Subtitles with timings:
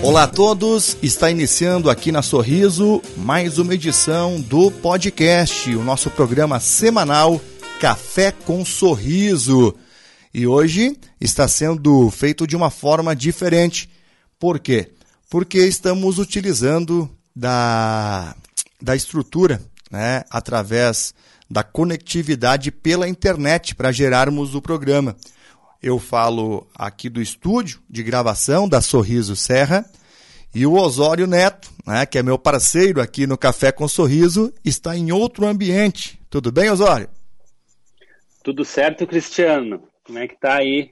[0.00, 6.08] Olá a todos, está iniciando aqui na Sorriso mais uma edição do podcast, o nosso
[6.08, 7.40] programa semanal
[7.80, 9.74] Café com Sorriso.
[10.32, 13.90] E hoje está sendo feito de uma forma diferente.
[14.38, 14.88] Por quê?
[15.28, 18.36] Porque estamos utilizando da,
[18.80, 19.60] da estrutura,
[19.90, 21.12] né, através
[21.50, 25.16] da conectividade pela internet para gerarmos o programa.
[25.82, 29.88] Eu falo aqui do estúdio de gravação da Sorriso Serra
[30.52, 34.96] e o Osório Neto, né, que é meu parceiro aqui no Café com Sorriso, está
[34.96, 36.20] em outro ambiente.
[36.28, 37.08] Tudo bem, Osório?
[38.42, 39.82] Tudo certo, Cristiano.
[40.04, 40.90] Como é que tá aí?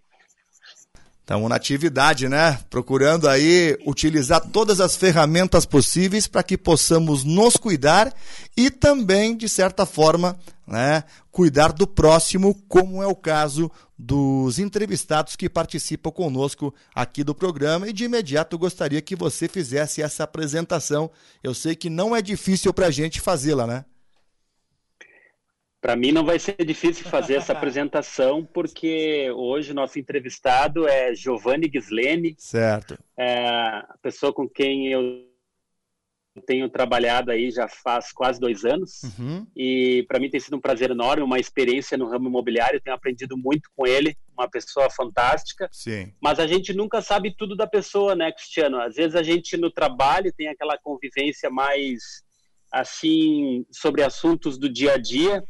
[1.27, 2.57] Estamos na atividade, né?
[2.71, 8.15] Procurando aí utilizar todas as ferramentas possíveis para que possamos nos cuidar
[8.57, 15.35] e também, de certa forma, né, cuidar do próximo, como é o caso dos entrevistados
[15.35, 17.89] que participam conosco aqui do programa.
[17.89, 21.11] E de imediato gostaria que você fizesse essa apresentação.
[21.43, 23.85] Eu sei que não é difícil para a gente fazê-la, né?
[25.87, 31.69] Para mim não vai ser difícil fazer essa apresentação, porque hoje nosso entrevistado é Giovanni
[31.69, 32.35] Ghislene.
[32.37, 32.99] Certo.
[33.17, 35.29] É a pessoa com quem eu
[36.45, 39.05] tenho trabalhado aí já faz quase dois anos.
[39.05, 39.47] Uhum.
[39.55, 42.81] E para mim tem sido um prazer enorme, uma experiência no ramo imobiliário.
[42.81, 45.69] Tenho aprendido muito com ele, uma pessoa fantástica.
[45.71, 46.13] Sim.
[46.21, 48.81] Mas a gente nunca sabe tudo da pessoa, né, Cristiano?
[48.81, 52.25] Às vezes a gente no trabalho tem aquela convivência mais
[52.73, 55.45] assim sobre assuntos do dia a dia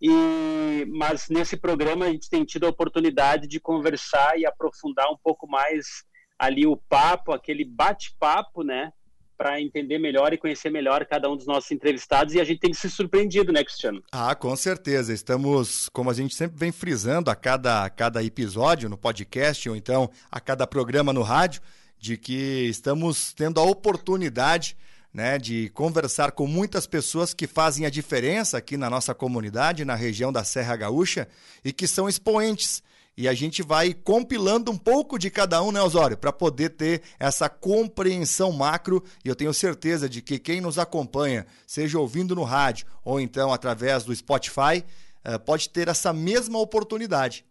[0.00, 5.16] e, mas nesse programa a gente tem tido a oportunidade de conversar e aprofundar um
[5.22, 6.04] pouco mais
[6.38, 8.92] ali o papo, aquele bate-papo, né?
[9.36, 12.72] Para entender melhor e conhecer melhor cada um dos nossos entrevistados e a gente tem
[12.72, 14.02] se surpreendido, né, Cristiano?
[14.10, 15.12] Ah, com certeza.
[15.12, 19.76] Estamos, como a gente sempre vem frisando a cada, a cada episódio no podcast ou
[19.76, 21.60] então a cada programa no rádio,
[21.98, 24.76] de que estamos tendo a oportunidade
[25.12, 29.94] né, de conversar com muitas pessoas que fazem a diferença aqui na nossa comunidade, na
[29.94, 31.28] região da Serra Gaúcha,
[31.64, 32.82] e que são expoentes.
[33.16, 37.02] E a gente vai compilando um pouco de cada um, né, Osório, para poder ter
[37.18, 39.04] essa compreensão macro.
[39.24, 43.52] E eu tenho certeza de que quem nos acompanha, seja ouvindo no rádio ou então
[43.52, 44.84] através do Spotify,
[45.24, 47.44] eh, pode ter essa mesma oportunidade.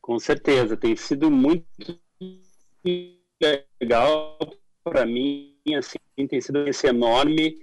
[0.00, 1.66] Com certeza, tem sido muito
[3.80, 4.38] legal
[4.82, 7.58] para mim assim, tem sido esse enorme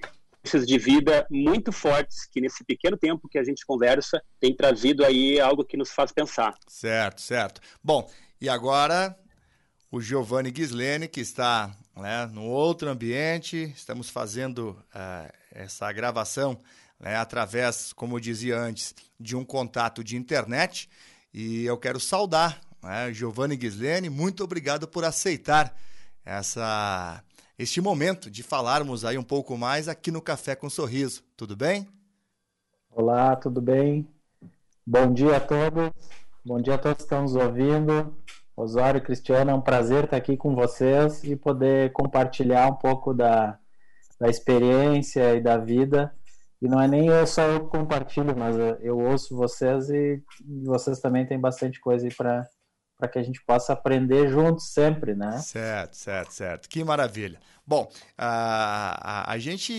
[0.66, 5.40] de vida muito fortes que nesse pequeno tempo que a gente conversa tem trazido aí
[5.40, 6.56] algo que nos faz pensar.
[6.68, 7.62] Certo, certo.
[7.84, 8.10] Bom,
[8.42, 9.16] e agora
[9.92, 16.58] o Giovanni Ghislene, que está né, no outro ambiente, estamos fazendo uh, essa gravação
[17.00, 20.90] né, através, como eu dizia antes, de um contato de internet
[21.34, 25.76] e eu quero saudar né, Giovanni Ghislene, muito obrigado por aceitar
[26.26, 27.24] essa
[27.60, 31.22] este momento de falarmos aí um pouco mais aqui no Café com Sorriso.
[31.36, 31.86] Tudo bem?
[32.90, 34.08] Olá, tudo bem?
[34.88, 35.92] Bom dia a todos.
[36.46, 38.16] Bom dia a todos que estão nos ouvindo.
[38.56, 43.14] Osório e Cristiano, é um prazer estar aqui com vocês e poder compartilhar um pouco
[43.14, 43.60] da,
[44.18, 46.16] da experiência e da vida.
[46.62, 50.24] E não é nem eu só compartilho, mas eu ouço vocês e
[50.64, 52.48] vocês também têm bastante coisa aí para
[53.00, 55.38] para que a gente possa aprender juntos sempre, né?
[55.38, 56.68] Certo, certo, certo.
[56.68, 57.40] Que maravilha.
[57.66, 59.72] Bom, a, a, a gente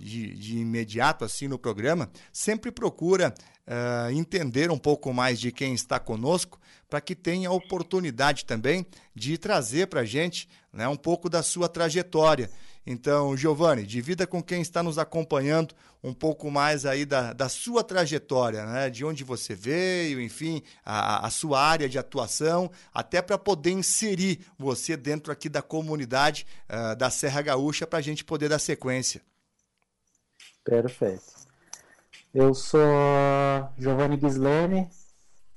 [0.00, 3.32] de, de, imediato assim no programa sempre procura
[3.64, 6.58] uh, entender um pouco mais de quem está conosco
[6.90, 11.44] para que tenha a oportunidade também de trazer para a gente né, um pouco da
[11.44, 12.50] sua trajetória.
[12.90, 17.84] Então, Giovanni, divida com quem está nos acompanhando um pouco mais aí da, da sua
[17.84, 18.88] trajetória, né?
[18.88, 24.40] de onde você veio, enfim, a, a sua área de atuação, até para poder inserir
[24.58, 29.20] você dentro aqui da comunidade uh, da Serra Gaúcha para a gente poder dar sequência.
[30.64, 31.46] Perfeito.
[32.32, 32.80] Eu sou
[33.76, 34.88] Giovanni Ghislene,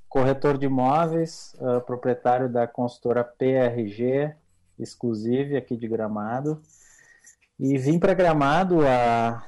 [0.09, 4.35] corretor de imóveis, uh, proprietário da consultora PRG,
[4.77, 6.61] exclusive aqui de Gramado.
[7.61, 9.45] E vim para Gramado há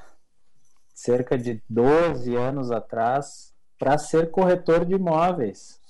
[0.93, 5.81] cerca de 12 anos atrás para ser corretor de imóveis.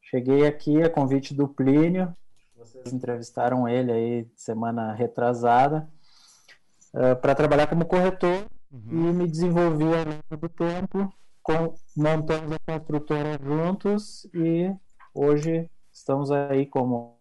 [0.00, 2.16] Cheguei aqui a convite do Plínio,
[2.56, 5.90] vocês entrevistaram ele aí semana retrasada,
[6.94, 9.10] uh, para trabalhar como corretor uhum.
[9.10, 11.12] e me desenvolvi ao longo do tempo,
[11.42, 14.72] com, montamos a construtora juntos e
[15.12, 17.18] hoje estamos aí como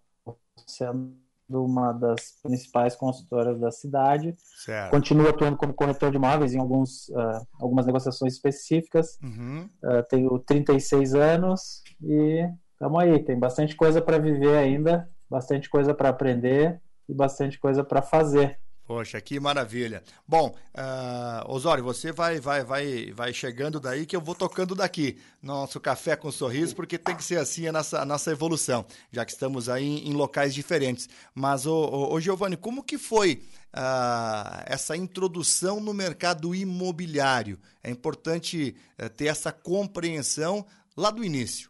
[0.67, 4.35] sendo uma das principais consultoras da cidade.
[4.63, 4.91] Certo.
[4.91, 9.17] Continuo atuando como corretor de imóveis em alguns, uh, algumas negociações específicas.
[9.23, 9.69] Uhum.
[9.83, 13.19] Uh, tenho 36 anos e estamos aí.
[13.23, 18.59] Tem bastante coisa para viver ainda, bastante coisa para aprender e bastante coisa para fazer.
[18.89, 20.03] Poxa, que maravilha.
[20.27, 25.19] Bom, uh, Osório, você vai, vai, vai, vai chegando daí que eu vou tocando daqui.
[25.43, 29.23] Nosso café com sorriso, porque tem que ser assim a nossa, a nossa evolução, já
[29.23, 31.07] que estamos aí em, em locais diferentes.
[31.35, 33.43] Mas, ô, ô, ô Giovanni, como que foi
[33.75, 37.59] uh, essa introdução no mercado imobiliário?
[37.83, 40.65] É importante uh, ter essa compreensão
[40.97, 41.69] lá do início.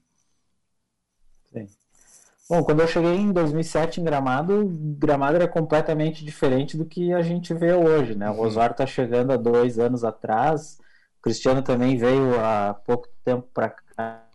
[2.50, 4.68] Bom, quando eu cheguei em 2007 em Gramado,
[4.98, 8.28] Gramado era completamente diferente do que a gente vê hoje, né?
[8.28, 8.40] O uhum.
[8.40, 10.80] Osório está chegando há dois anos atrás,
[11.20, 14.26] o Cristiano também veio há pouco tempo para cá.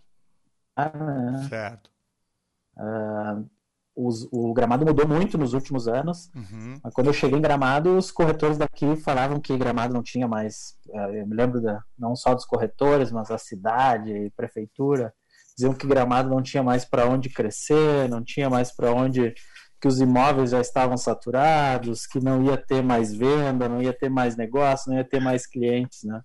[0.78, 1.46] Né?
[1.48, 1.90] Certo.
[2.76, 3.50] Uh,
[3.96, 6.78] os, o Gramado mudou muito nos últimos anos, uhum.
[6.94, 10.78] quando eu cheguei em Gramado, os corretores daqui falavam que Gramado não tinha mais.
[10.86, 15.12] Uh, eu me lembro da, não só dos corretores, mas a cidade, prefeitura
[15.56, 19.34] diziam que Gramado não tinha mais para onde crescer, não tinha mais para onde
[19.80, 24.08] que os imóveis já estavam saturados, que não ia ter mais venda, não ia ter
[24.08, 26.20] mais negócio, não ia ter mais clientes, né?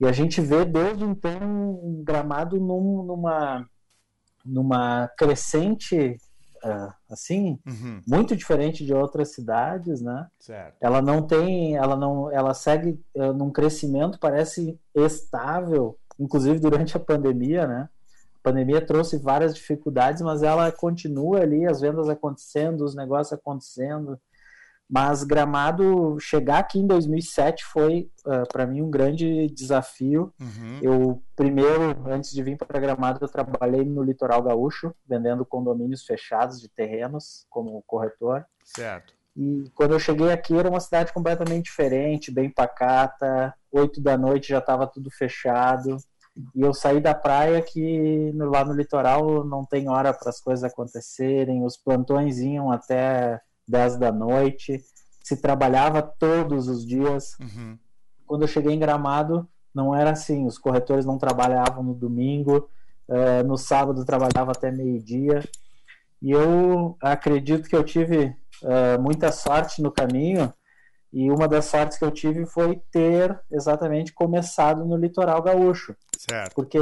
[0.00, 3.64] E a gente vê desde então Gramado num, numa
[4.44, 6.18] numa crescente
[6.64, 8.00] uh, assim uhum.
[8.06, 10.26] muito diferente de outras cidades, né?
[10.38, 10.76] Certo.
[10.80, 17.00] Ela não tem, ela não, ela segue uh, num crescimento parece estável, inclusive durante a
[17.00, 17.88] pandemia, né?
[18.44, 24.20] Pandemia trouxe várias dificuldades, mas ela continua ali, as vendas acontecendo, os negócios acontecendo.
[24.88, 30.32] Mas Gramado chegar aqui em 2007 foi uh, para mim um grande desafio.
[30.38, 30.78] Uhum.
[30.82, 36.60] Eu primeiro, antes de vir para Gramado, eu trabalhei no litoral gaúcho, vendendo condomínios fechados
[36.60, 38.44] de terrenos como corretor.
[38.62, 39.14] Certo.
[39.34, 43.54] E quando eu cheguei aqui era uma cidade completamente diferente, bem pacata.
[43.72, 45.96] Oito da noite já estava tudo fechado.
[46.54, 50.64] E eu saí da praia que lá no litoral não tem hora para as coisas
[50.64, 54.82] acontecerem, os plantões iam até 10 da noite,
[55.22, 57.36] se trabalhava todos os dias.
[57.40, 57.78] Uhum.
[58.26, 62.68] Quando eu cheguei em Gramado, não era assim, os corretores não trabalhavam no domingo,
[63.08, 65.42] uh, no sábado trabalhava até meio-dia.
[66.20, 70.52] E eu acredito que eu tive uh, muita sorte no caminho,
[71.14, 75.94] e uma das sortes que eu tive foi ter exatamente começado no litoral gaúcho.
[76.18, 76.52] Certo.
[76.56, 76.76] Porque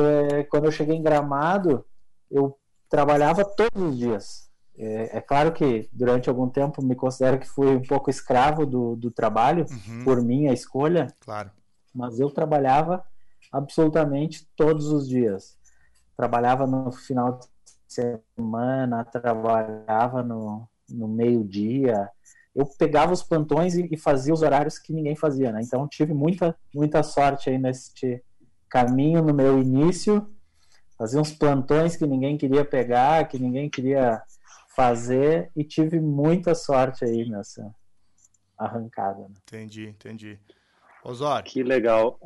[0.48, 1.84] quando eu cheguei em Gramado,
[2.30, 2.58] eu
[2.88, 4.50] trabalhava todos os dias.
[4.74, 8.96] É, é, claro que durante algum tempo me considero que fui um pouco escravo do,
[8.96, 10.02] do trabalho, uhum.
[10.02, 11.08] por minha escolha.
[11.20, 11.50] Claro.
[11.94, 13.04] Mas eu trabalhava
[13.52, 15.58] absolutamente todos os dias.
[16.16, 17.46] Trabalhava no final de
[17.86, 22.08] semana, trabalhava no, no meio-dia,
[22.54, 25.60] eu pegava os plantões e, e, fazia os horários que ninguém fazia, né?
[25.62, 28.22] Então tive muita, muita sorte aí neste
[28.68, 30.30] caminho no meu início.
[30.98, 34.22] Fazia uns plantões que ninguém queria pegar, que ninguém queria
[34.76, 37.74] fazer e tive muita sorte aí nessa
[38.56, 39.20] arrancada.
[39.20, 39.34] Né?
[39.42, 40.38] Entendi, entendi.
[41.02, 41.50] Osório.
[41.50, 42.18] Que legal.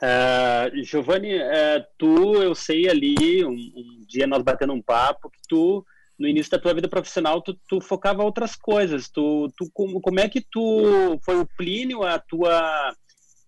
[0.00, 5.40] Uh, Giovanni, uh, tu, eu sei ali, um, um dia nós batendo um papo, que
[5.48, 5.84] tu
[6.18, 9.08] no início da tua vida profissional tu, tu focava outras coisas.
[9.08, 12.94] Tu, tu como, como é que tu foi o Plínio a tua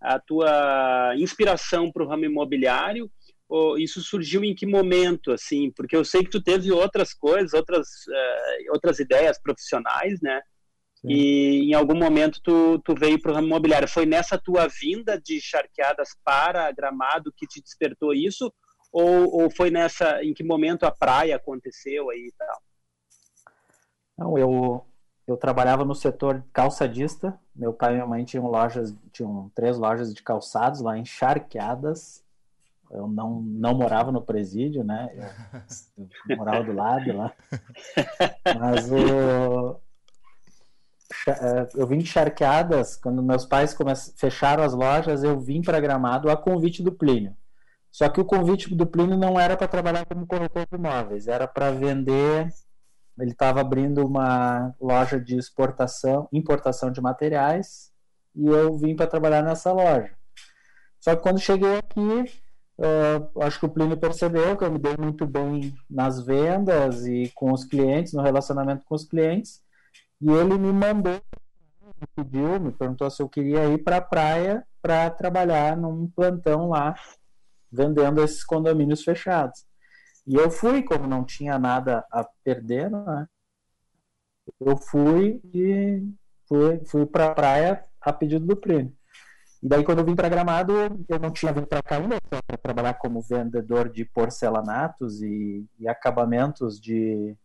[0.00, 3.11] a tua inspiração para o ramo imobiliário?
[3.49, 5.72] Ou isso surgiu em que momento, assim?
[5.72, 10.41] Porque eu sei que tu teve outras coisas, outras uh, outras ideias profissionais, né?
[11.00, 11.08] Sim.
[11.08, 13.89] E em algum momento tu, tu veio para o ramo imobiliário.
[13.89, 18.53] Foi nessa tua vinda de charqueadas para Gramado que te despertou isso?
[18.93, 22.63] Ou, ou foi nessa, em que momento a praia aconteceu aí e tal?
[24.19, 24.85] Não, eu,
[25.27, 27.39] eu trabalhava no setor calçadista.
[27.55, 32.25] Meu pai e minha mãe tinham lojas, tinham três lojas de calçados lá encharqueadas.
[32.91, 35.11] Eu não, não morava no presídio, né?
[35.15, 37.32] Eu, eu morava do lado lá.
[38.59, 39.81] Mas o,
[41.29, 43.77] é, eu vim de charqueadas, quando meus pais
[44.17, 47.37] fecharam as lojas, eu vim para Gramado a convite do Plínio.
[47.91, 51.47] Só que o convite do Plínio não era para trabalhar como corretor de imóveis, era
[51.49, 52.49] para vender.
[53.19, 57.93] Ele estava abrindo uma loja de exportação, importação de materiais,
[58.35, 60.13] e eu vim para trabalhar nessa loja.
[61.01, 62.41] Só que quando cheguei aqui,
[62.79, 67.31] uh, acho que o Plínio percebeu que eu me dei muito bem nas vendas e
[67.35, 69.61] com os clientes, no relacionamento com os clientes,
[70.20, 71.20] e ele me mandou,
[72.01, 76.69] me pediu, me perguntou se eu queria ir para a praia para trabalhar num plantão
[76.69, 76.94] lá
[77.70, 79.65] vendendo esses condomínios fechados.
[80.27, 83.27] E eu fui, como não tinha nada a perder, né?
[84.60, 86.03] eu fui e
[86.46, 88.94] fui, fui para a praia a pedido do prêmio.
[89.62, 90.72] E daí, quando eu vim para Gramado,
[91.08, 95.86] eu não tinha vindo para cá ainda para trabalhar como vendedor de porcelanatos e, e
[95.86, 97.36] acabamentos de,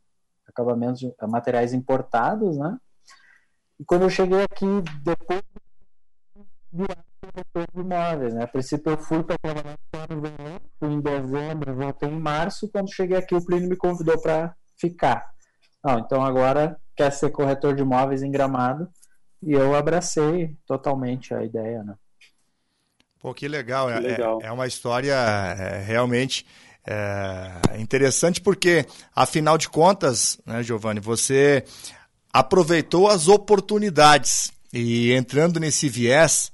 [0.48, 2.78] acabamentos, de, materiais importados, né?
[3.78, 4.66] E quando eu cheguei aqui,
[5.04, 5.44] depois
[7.26, 8.44] de imóveis, né?
[8.44, 9.78] A princípio eu fui para trabalhar
[10.10, 14.22] no verão, fui em dezembro, voltei em março, quando cheguei aqui o Plínio me convidou
[14.22, 15.30] para ficar.
[15.84, 18.88] Não, então agora quer ser corretor de imóveis em Gramado
[19.42, 21.96] e eu abracei totalmente a ideia, né?
[23.20, 23.88] Pô, que legal.
[23.88, 24.40] Que é, legal.
[24.42, 26.46] É, é, uma história é, realmente
[26.86, 31.64] é, interessante porque, afinal de contas, né, Giovanni, você
[32.32, 36.52] aproveitou as oportunidades e entrando nesse viés,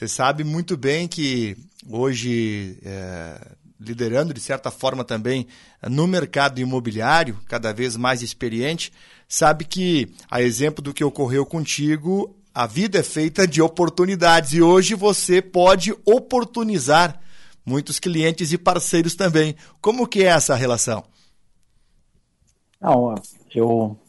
[0.00, 3.38] você sabe muito bem que hoje, é,
[3.78, 5.46] liderando de certa forma também
[5.90, 8.90] no mercado imobiliário, cada vez mais experiente,
[9.28, 14.62] sabe que, a exemplo do que ocorreu contigo, a vida é feita de oportunidades e
[14.62, 17.20] hoje você pode oportunizar
[17.62, 19.54] muitos clientes e parceiros também.
[19.82, 21.04] Como que é essa relação?
[22.80, 23.14] Não,
[23.54, 23.99] eu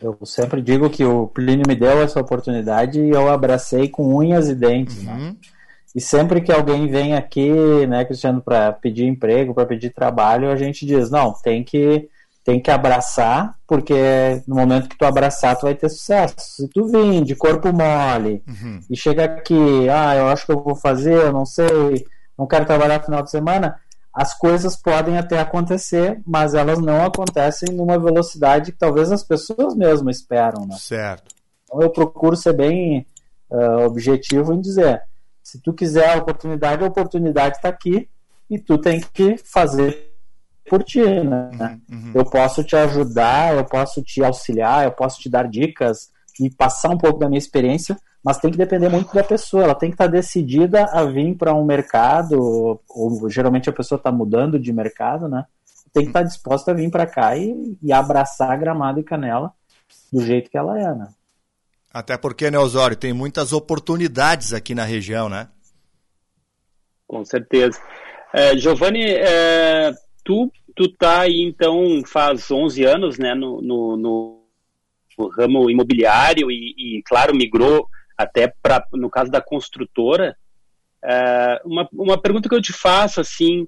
[0.00, 4.48] eu sempre digo que o Plínio me deu essa oportunidade e eu abracei com unhas
[4.48, 5.02] e dentes.
[5.02, 5.12] Né?
[5.12, 5.18] Uhum.
[5.18, 5.36] Né?
[5.94, 10.56] E sempre que alguém vem aqui, né, Cristiano, para pedir emprego, para pedir trabalho, a
[10.56, 12.08] gente diz: não, tem que
[12.44, 16.34] tem que abraçar, porque no momento que tu abraçar, tu vai ter sucesso.
[16.38, 18.78] Se tu vir de corpo mole uhum.
[18.88, 22.04] e chega aqui, ah, eu acho que eu vou fazer, eu não sei,
[22.38, 23.80] não quero trabalhar no final de semana,
[24.16, 29.74] as coisas podem até acontecer, mas elas não acontecem numa velocidade que talvez as pessoas
[29.74, 30.74] mesmo esperam, né?
[30.78, 31.34] Certo.
[31.64, 33.06] Então eu procuro ser bem
[33.50, 35.02] uh, objetivo em dizer,
[35.42, 38.08] se tu quiser a oportunidade, a oportunidade está aqui
[38.48, 40.14] e tu tem que fazer
[40.66, 41.50] por ti, né?
[41.90, 42.12] Uhum, uhum.
[42.14, 46.90] Eu posso te ajudar, eu posso te auxiliar, eu posso te dar dicas e passar
[46.90, 49.64] um pouco da minha experiência, mas tem que depender muito da pessoa.
[49.64, 54.10] Ela tem que estar decidida a vir para um mercado, ou geralmente a pessoa está
[54.10, 55.44] mudando de mercado, né?
[55.92, 59.52] Tem que estar disposta a vir para cá e, e abraçar Gramado e Canela
[60.12, 61.08] do jeito que ela é, né?
[61.92, 65.48] Até porque, né, Osório, tem muitas oportunidades aqui na região, né?
[67.06, 67.80] Com certeza.
[68.34, 74.45] É, Giovanni, é, tu, tu tá aí, então, faz 11 anos, né, no, no, no
[75.24, 80.36] ramo imobiliário e, e, claro, migrou até para, no caso da construtora.
[81.04, 83.66] É, uma, uma pergunta que eu te faço, assim,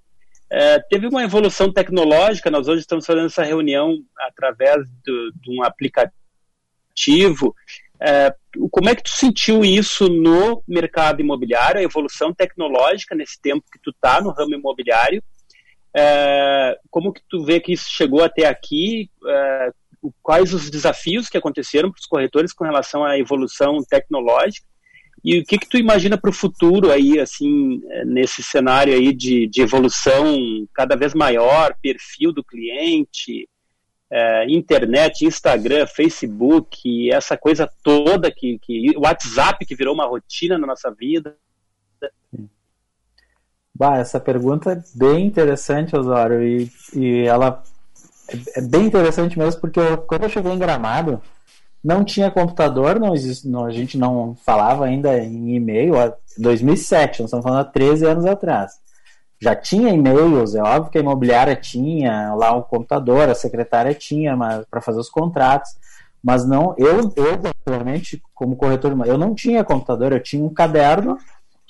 [0.50, 5.62] é, teve uma evolução tecnológica, nós hoje estamos fazendo essa reunião através do, de um
[5.62, 7.54] aplicativo,
[8.00, 8.34] é,
[8.70, 13.78] como é que tu sentiu isso no mercado imobiliário, a evolução tecnológica nesse tempo que
[13.82, 15.22] tu está no ramo imobiliário,
[16.90, 19.10] como que tu vê que isso chegou até aqui?
[20.22, 24.66] Quais os desafios que aconteceram para os corretores com relação à evolução tecnológica?
[25.24, 29.48] E o que que tu imagina para o futuro aí, assim, nesse cenário aí de,
[29.48, 30.36] de evolução
[30.72, 33.48] cada vez maior, perfil do cliente,
[34.10, 40.66] é, internet, Instagram, Facebook, essa coisa toda que, que WhatsApp que virou uma rotina na
[40.66, 41.36] nossa vida?
[43.74, 47.62] Bah, essa pergunta é bem interessante, Osório, e, e ela
[48.56, 51.20] é, bem interessante mesmo, porque eu, quando eu cheguei em Gramado,
[51.82, 55.94] não tinha computador, não, existe, não a gente não falava ainda em e-mail,
[56.36, 58.72] 2007, nós estamos falando há 13 anos atrás.
[59.40, 64.36] Já tinha e-mails, é óbvio que a imobiliária tinha lá o computador, a secretária tinha
[64.68, 65.70] para fazer os contratos,
[66.22, 71.16] mas não, eu, eu particularmente, como corretor, eu não tinha computador, eu tinha um caderno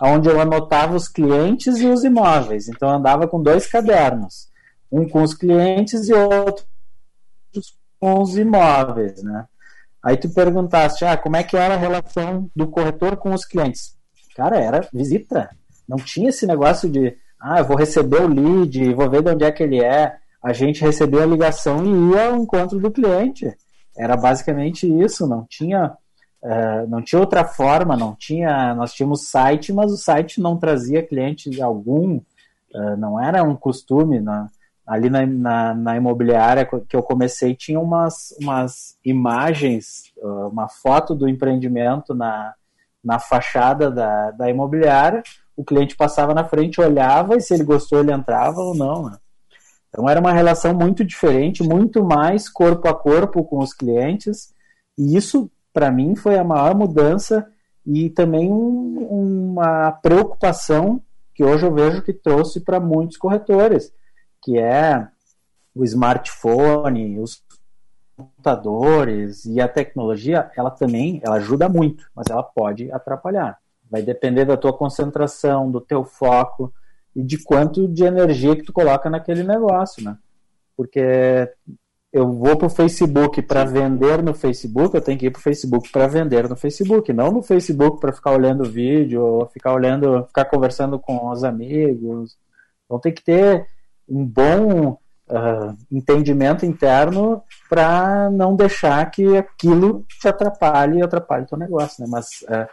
[0.00, 2.68] onde eu anotava os clientes e os imóveis.
[2.68, 4.48] Então eu andava com dois cadernos,
[4.90, 6.64] um com os clientes e outro
[8.00, 9.46] com os imóveis, né?
[10.02, 13.96] Aí tu perguntaste, ah, como é que era a relação do corretor com os clientes?
[14.36, 15.50] Cara, era visita.
[15.88, 19.44] Não tinha esse negócio de, ah, eu vou receber o lead, vou ver de onde
[19.44, 20.14] é que ele é.
[20.42, 23.52] A gente recebia a ligação e ia ao encontro do cliente.
[23.96, 25.96] Era basicamente isso, não tinha
[26.40, 28.74] Uh, não tinha outra forma, não tinha.
[28.74, 34.20] Nós tínhamos site, mas o site não trazia cliente algum, uh, não era um costume.
[34.20, 34.48] Na,
[34.88, 41.14] ali na, na, na, imobiliária que eu comecei, tinha umas, umas imagens, uh, uma foto
[41.14, 42.54] do empreendimento na,
[43.04, 45.22] na fachada da, da imobiliária.
[45.54, 49.10] O cliente passava na frente, olhava e se ele gostou, ele entrava ou não.
[49.10, 49.18] Né?
[49.90, 54.54] Então era uma relação muito diferente, muito mais corpo a corpo com os clientes.
[54.96, 57.46] E isso para mim foi a maior mudança
[57.84, 61.02] e também um, uma preocupação
[61.34, 63.92] que hoje eu vejo que trouxe para muitos corretores,
[64.48, 65.06] que é
[65.74, 67.42] o smartphone, os
[68.16, 73.58] computadores e a tecnologia, ela também ela ajuda muito, mas ela pode atrapalhar.
[73.90, 76.72] Vai depender da tua concentração, do teu foco
[77.14, 80.16] e de quanto de energia que tu coloca naquele negócio, né?
[80.74, 81.52] Porque
[82.10, 85.42] eu vou para o Facebook para vender no Facebook, eu tenho que ir para o
[85.42, 90.24] Facebook para vender no Facebook, não no Facebook para ficar olhando vídeo, ou ficar olhando,
[90.24, 92.38] ficar conversando com os amigos.
[92.86, 93.66] Então tem que ter
[94.08, 94.98] um bom
[95.28, 102.02] uh, entendimento interno para não deixar que aquilo te atrapalhe e atrapalhe o teu negócio,
[102.02, 102.08] né?
[102.10, 102.68] Mas uh,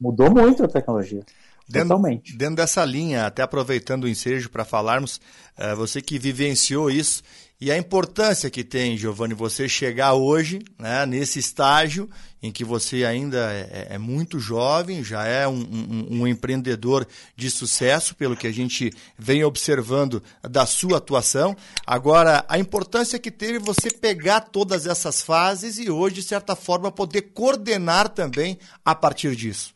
[0.00, 1.22] mudou muito a tecnologia.
[1.68, 2.36] Dentro, Totalmente.
[2.36, 5.20] Dentro dessa linha, até aproveitando o ensejo para falarmos,
[5.56, 7.22] uh, você que vivenciou isso
[7.60, 12.08] e a importância que tem, Giovanni, você chegar hoje, né, nesse estágio
[12.42, 17.50] em que você ainda é, é muito jovem, já é um, um, um, empreendedor de
[17.50, 21.54] sucesso, pelo que a gente vem observando da sua atuação.
[21.86, 26.90] Agora, a importância que teve você pegar todas essas fases e hoje, de certa forma,
[26.90, 29.74] poder coordenar também a partir disso.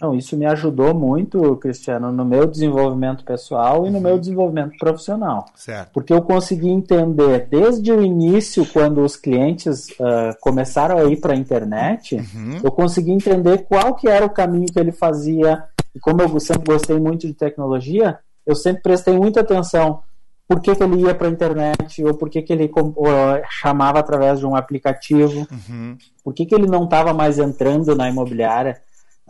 [0.00, 5.44] Não, isso me ajudou muito, Cristiano, no meu desenvolvimento pessoal e no meu desenvolvimento profissional.
[5.54, 5.90] Certo.
[5.92, 11.34] Porque eu consegui entender desde o início, quando os clientes uh, começaram a ir para
[11.34, 12.60] a internet, uhum.
[12.64, 15.64] eu consegui entender qual que era o caminho que ele fazia.
[15.94, 20.00] E como eu sempre gostei muito de tecnologia, eu sempre prestei muita atenção
[20.48, 22.68] por que, que ele ia para a internet, ou por que, que ele
[23.48, 25.96] chamava através de um aplicativo, uhum.
[26.24, 28.80] por que, que ele não estava mais entrando na imobiliária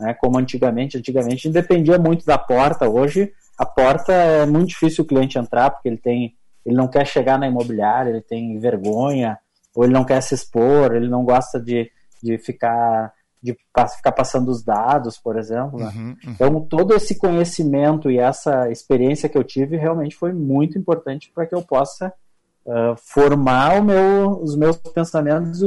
[0.01, 0.15] né?
[0.15, 2.89] Como antigamente, antigamente dependia muito da porta.
[2.89, 6.33] Hoje a porta é muito difícil o cliente entrar porque ele tem,
[6.65, 9.37] ele não quer chegar na imobiliária, ele tem vergonha,
[9.75, 11.89] ou ele não quer se expor, ele não gosta de,
[12.21, 13.57] de ficar de
[13.95, 15.79] ficar passando os dados, por exemplo.
[15.79, 15.91] Né?
[15.95, 16.15] Uhum, uhum.
[16.27, 21.47] Então, todo esse conhecimento e essa experiência que eu tive realmente foi muito importante para
[21.47, 22.13] que eu possa
[22.63, 25.59] uh, formar meu, os meus pensamentos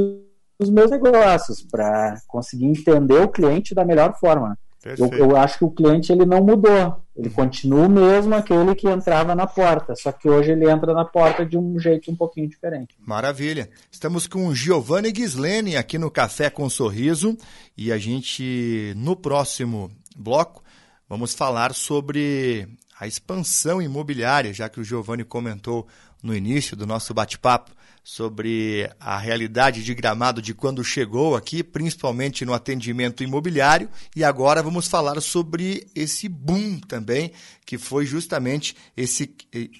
[0.59, 4.57] os meus negócios, para conseguir entender o cliente da melhor forma.
[4.85, 8.87] Eu, eu, acho que o cliente ele não mudou, ele continua o mesmo aquele que
[8.87, 12.47] entrava na porta, só que hoje ele entra na porta de um jeito um pouquinho
[12.47, 12.95] diferente.
[12.99, 13.67] Maravilha.
[13.91, 17.35] Estamos com o Giovanni Ghislene aqui no Café com Sorriso
[17.75, 20.63] e a gente no próximo bloco
[21.09, 22.67] vamos falar sobre
[22.99, 25.87] a expansão imobiliária, já que o Giovanni comentou
[26.21, 27.71] no início do nosso bate-papo
[28.07, 34.61] sobre a realidade de Gramado de quando chegou aqui, principalmente no atendimento imobiliário, e agora
[34.61, 37.31] vamos falar sobre esse boom também,
[37.65, 39.35] que foi justamente esse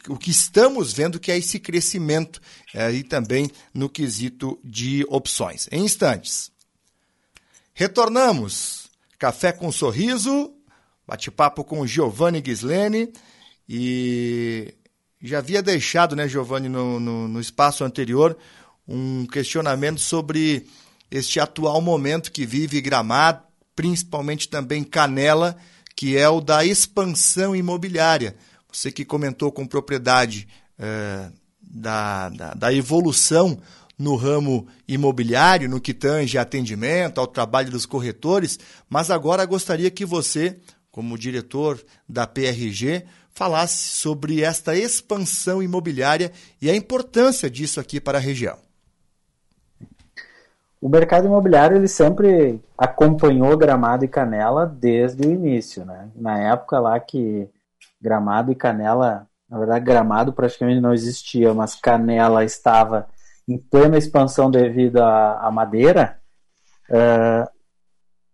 [0.09, 2.41] o que estamos vendo que é esse crescimento
[2.73, 5.69] é, e também no quesito de opções.
[5.71, 6.51] Em instantes.
[7.75, 8.89] Retornamos.
[9.19, 10.51] Café com sorriso,
[11.07, 13.13] bate-papo com Giovanni Ghislene
[13.69, 14.73] e
[15.25, 18.37] já havia deixado, né, Giovanni, no, no, no espaço anterior,
[18.87, 20.67] um questionamento sobre
[21.09, 23.41] este atual momento que vive Gramado,
[23.75, 25.57] principalmente também Canela,
[25.95, 28.35] que é o da expansão imobiliária.
[28.71, 33.57] Você que comentou com propriedade é, da, da, da, evolução
[33.97, 38.59] no ramo imobiliário, no que tange atendimento, ao trabalho dos corretores,
[38.89, 40.59] mas agora gostaria que você,
[40.95, 41.77] como diretor
[42.07, 46.31] da PRG, falasse sobre esta expansão imobiliária
[46.61, 48.57] e a importância disso aqui para a região.
[50.79, 56.07] O mercado imobiliário ele sempre acompanhou Gramado e Canela desde o início, né?
[56.15, 57.49] Na época lá que
[58.01, 63.05] Gramado e Canela, na verdade Gramado praticamente não existia, mas Canela estava
[63.45, 66.17] em plena expansão devido à, madeira,
[66.89, 67.51] uh,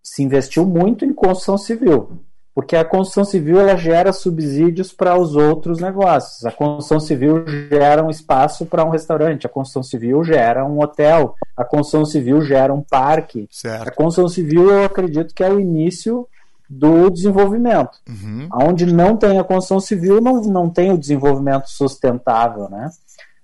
[0.04, 5.36] se investiu muito em construção civil porque a construção civil ela gera subsídios para os
[5.36, 6.46] outros negócios.
[6.46, 11.34] A construção civil gera um espaço para um restaurante, a construção civil gera um hotel,
[11.56, 13.48] a construção civil gera um parque.
[13.50, 13.88] Certo.
[13.88, 16.28] A construção civil eu acredito que é o início
[16.70, 18.00] do desenvolvimento.
[18.08, 18.50] Uhum.
[18.54, 22.90] Onde não tem a construção civil, não, não tem o desenvolvimento sustentável, né?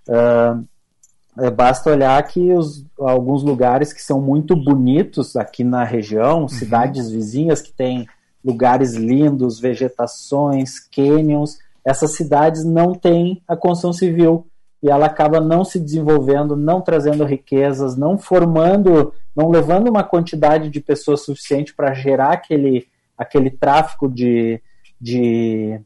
[0.07, 6.47] Uh, basta olhar que os, alguns lugares que são muito bonitos aqui na região, uhum.
[6.47, 8.07] cidades vizinhas que têm
[8.43, 11.57] lugares lindos, vegetações, cânions.
[11.83, 14.47] Essas cidades não têm a construção civil
[14.81, 20.69] e ela acaba não se desenvolvendo, não trazendo riquezas, não formando, não levando uma quantidade
[20.69, 24.61] de pessoas suficiente para gerar aquele, aquele tráfico de,
[24.99, 25.79] de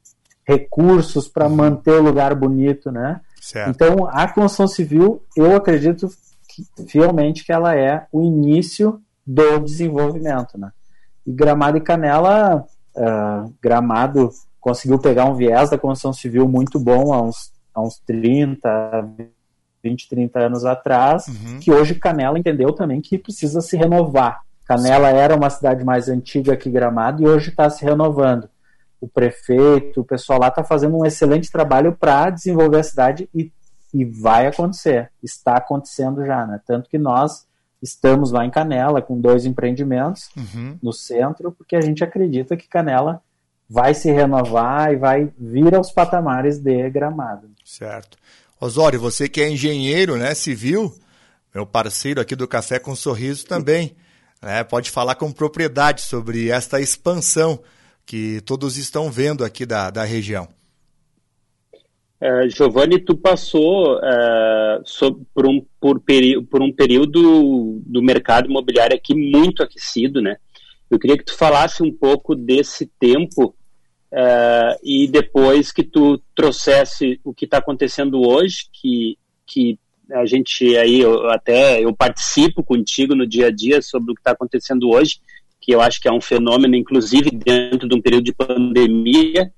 [0.43, 1.55] recursos para uhum.
[1.55, 3.21] manter o lugar bonito, né?
[3.39, 3.69] Certo.
[3.69, 6.09] Então, a construção civil, eu acredito
[6.47, 10.71] que, fielmente que ela é o início do desenvolvimento, né?
[11.25, 14.29] E Gramado e Canela, uh, Gramado
[14.59, 19.09] conseguiu pegar um viés da construção civil muito bom há uns, há uns 30,
[19.83, 21.59] 20, 30 anos atrás, uhum.
[21.59, 24.41] que hoje Canela entendeu também que precisa se renovar.
[24.65, 28.49] Canela era uma cidade mais antiga que Gramado e hoje está se renovando.
[28.99, 33.51] O prefeito, o pessoal lá está fazendo um excelente trabalho para desenvolver a cidade e
[33.93, 36.61] e vai acontecer, está acontecendo já, né?
[36.65, 37.45] Tanto que nós
[37.81, 40.77] estamos lá em Canela com dois empreendimentos uhum.
[40.81, 43.21] no centro, porque a gente acredita que Canela
[43.69, 47.49] vai se renovar e vai vir aos patamares de Gramado.
[47.63, 48.17] Certo.
[48.59, 50.93] Osório, você que é engenheiro, né, civil,
[51.55, 53.95] meu parceiro aqui do Café com Sorriso também,
[54.41, 57.59] né, pode falar com propriedade sobre esta expansão
[58.05, 60.47] que todos estão vendo aqui da, da região.
[62.21, 65.99] Uh, Giovanni, tu passou uh, so, por, um, por,
[66.51, 70.37] por, um período do mercado imobiliário aqui muito aquecido, né?
[70.87, 73.55] Eu queria que tu falasse um pouco desse tempo
[74.11, 79.79] uh, e depois que tu trouxesse o que está acontecendo hoje, que, que
[80.11, 84.21] a gente aí, eu, até eu participo contigo no dia a dia sobre o que
[84.21, 85.19] está acontecendo hoje,
[85.59, 89.51] que eu acho que é um fenômeno, inclusive dentro de um período de pandemia,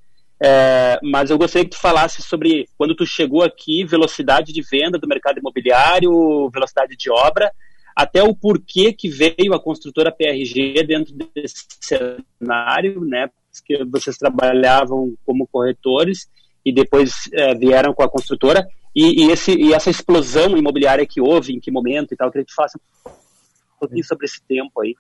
[0.46, 5.00] é, mas eu gostaria que tu falasse sobre quando tu chegou aqui, velocidade de venda
[5.00, 7.50] do mercado imobiliário, velocidade de obra,
[7.96, 13.30] até o porquê que veio a construtora PRG dentro desse cenário, né?
[13.66, 16.28] Que vocês trabalhavam como corretores
[16.66, 21.22] e depois é, vieram com a construtora e, e, esse, e essa explosão imobiliária que
[21.22, 24.42] houve, em que momento e tal, eu queria que tu falasse um pouquinho sobre esse
[24.46, 24.94] tempo aí.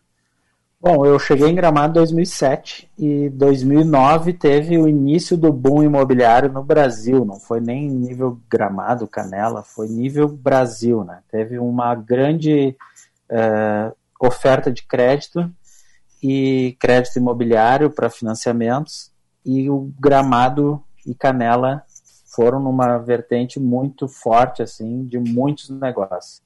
[0.85, 6.51] Bom, eu cheguei em Gramado em 2007 e 2009 teve o início do boom imobiliário
[6.51, 7.23] no Brasil.
[7.23, 11.21] Não foi nem nível Gramado, Canela, foi nível Brasil, né?
[11.31, 12.75] Teve uma grande
[13.31, 15.49] uh, oferta de crédito
[16.21, 19.09] e crédito imobiliário para financiamentos
[19.45, 21.85] e o Gramado e Canela
[22.25, 26.41] foram numa vertente muito forte assim de muitos negócios.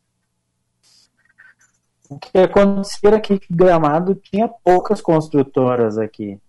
[2.10, 6.40] O que acontecia era que Gramado tinha poucas construtoras aqui.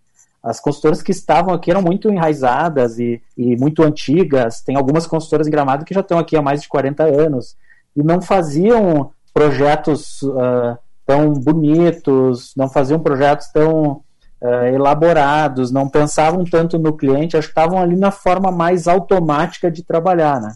[0.42, 4.60] As construtoras que estavam aqui eram muito enraizadas e, e muito antigas.
[4.60, 7.56] Tem algumas construtoras em Gramado que já estão aqui há mais de 40 anos
[7.96, 14.02] e não faziam projetos uh, tão bonitos, não faziam projetos tão
[14.40, 19.70] uh, elaborados, não pensavam tanto no cliente, acho que estavam ali na forma mais automática
[19.70, 20.54] de trabalhar, né?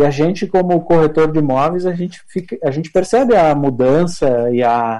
[0.00, 4.50] E a gente, como corretor de imóveis, a gente, fica, a gente percebe a mudança
[4.50, 4.98] e, a,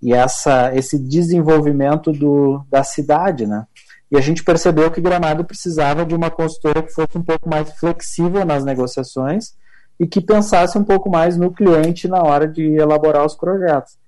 [0.00, 3.66] e essa, esse desenvolvimento do, da cidade, né?
[4.10, 7.70] E a gente percebeu que Gramado precisava de uma consultora que fosse um pouco mais
[7.72, 9.52] flexível nas negociações
[10.00, 13.98] e que pensasse um pouco mais no cliente na hora de elaborar os projetos.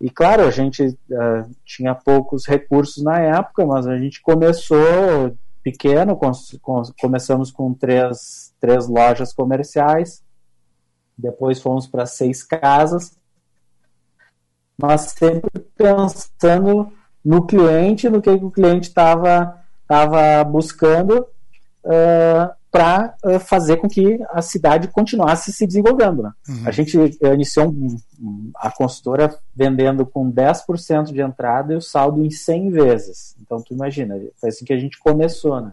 [0.00, 6.16] E claro, a gente uh, tinha poucos recursos na época, mas a gente começou pequeno,
[6.16, 10.22] com, com, começamos com três, três lojas comerciais,
[11.18, 13.14] depois fomos para seis casas,
[14.80, 16.90] mas sempre pensando
[17.22, 21.26] no cliente, no que, o cliente estava tava buscando
[21.84, 26.22] uh, para uh, fazer com que a cidade continuasse se desenvolvendo.
[26.22, 26.32] Né?
[26.48, 26.62] Uhum.
[26.66, 32.24] A gente iniciou um, um, a consultora vendendo com 10% de entrada e o saldo
[32.24, 33.36] em 100 vezes.
[33.42, 35.72] Então, tu imagina, foi assim que a gente começou, né?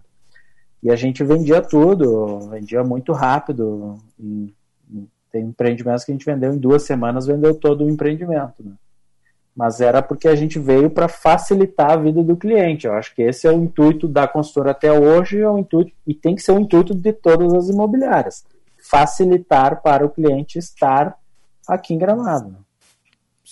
[0.83, 3.97] E a gente vendia tudo, vendia muito rápido.
[5.31, 8.73] Tem empreendimentos que a gente vendeu em duas semanas, vendeu todo o empreendimento, né?
[9.55, 12.87] mas era porque a gente veio para facilitar a vida do cliente.
[12.87, 16.13] Eu acho que esse é o intuito da consultora até hoje é o intuito, e
[16.13, 18.45] tem que ser o intuito de todas as imobiliárias.
[18.89, 21.17] Facilitar para o cliente estar
[21.67, 22.57] aqui em Gramado.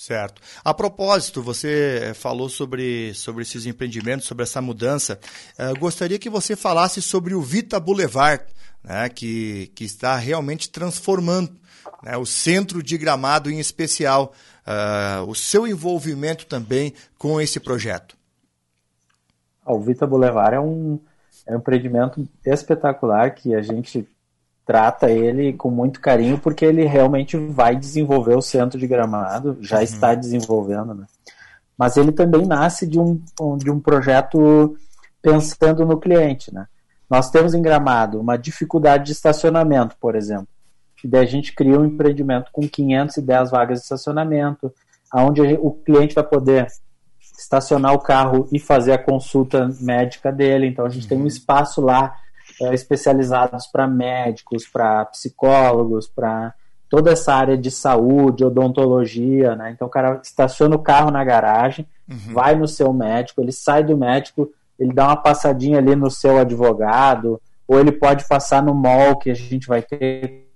[0.00, 0.40] Certo.
[0.64, 5.20] A propósito, você falou sobre, sobre esses empreendimentos, sobre essa mudança.
[5.58, 8.42] Uh, gostaria que você falasse sobre o Vita Boulevard,
[8.82, 11.54] né, que, que está realmente transformando
[12.02, 14.32] né, o centro de Gramado em especial
[14.66, 18.16] uh, o seu envolvimento também com esse projeto.
[19.66, 20.98] O Vita Boulevard é um,
[21.46, 24.08] é um empreendimento espetacular que a gente
[24.70, 29.78] trata ele com muito carinho porque ele realmente vai desenvolver o centro de Gramado, já
[29.78, 29.82] uhum.
[29.82, 31.06] está desenvolvendo, né?
[31.76, 33.20] Mas ele também nasce de um,
[33.58, 34.76] de um projeto
[35.20, 36.68] pensando no cliente, né?
[37.10, 40.46] Nós temos em Gramado uma dificuldade de estacionamento, por exemplo.
[41.02, 44.72] E daí a gente cria um empreendimento com 510 vagas de estacionamento,
[45.12, 46.68] onde o cliente vai poder
[47.36, 50.68] estacionar o carro e fazer a consulta médica dele.
[50.68, 51.08] Então a gente uhum.
[51.08, 51.26] tem um uhum.
[51.26, 52.14] espaço lá
[52.60, 56.54] é, especializados para médicos, para psicólogos, para
[56.88, 59.70] toda essa área de saúde, odontologia, né?
[59.70, 62.34] Então o cara estaciona o carro na garagem, uhum.
[62.34, 66.38] vai no seu médico, ele sai do médico, ele dá uma passadinha ali no seu
[66.38, 70.48] advogado, ou ele pode passar no mall que a gente vai ter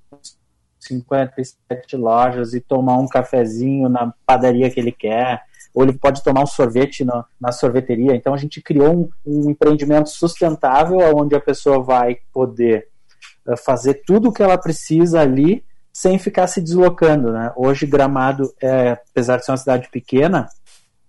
[0.81, 5.43] 57 lojas e tomar um cafezinho na padaria que ele quer,
[5.75, 8.15] ou ele pode tomar um sorvete na, na sorveteria.
[8.15, 12.87] Então a gente criou um, um, empreendimento sustentável onde a pessoa vai poder
[13.47, 17.33] uh, fazer tudo o que ela precisa ali sem ficar se deslocando.
[17.33, 17.53] Né?
[17.57, 20.49] Hoje, Gramado, é, apesar de ser uma cidade pequena,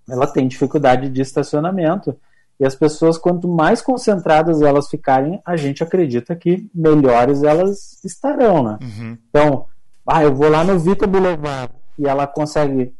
[0.09, 2.15] ela tem dificuldade de estacionamento.
[2.59, 8.63] E as pessoas, quanto mais concentradas elas ficarem, a gente acredita que melhores elas estarão.
[8.63, 8.79] Né?
[8.81, 9.17] Uhum.
[9.29, 9.65] Então,
[10.07, 12.93] ah, eu vou lá no Vita Boulevard e ela consegue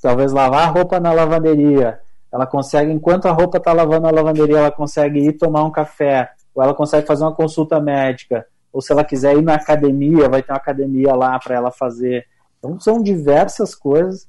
[0.00, 2.00] talvez lavar a roupa na lavanderia.
[2.32, 6.30] Ela consegue, enquanto a roupa está lavando na lavanderia, ela consegue ir tomar um café,
[6.54, 10.42] ou ela consegue fazer uma consulta médica, ou se ela quiser ir na academia, vai
[10.42, 12.26] ter uma academia lá para ela fazer.
[12.58, 14.26] Então são diversas coisas.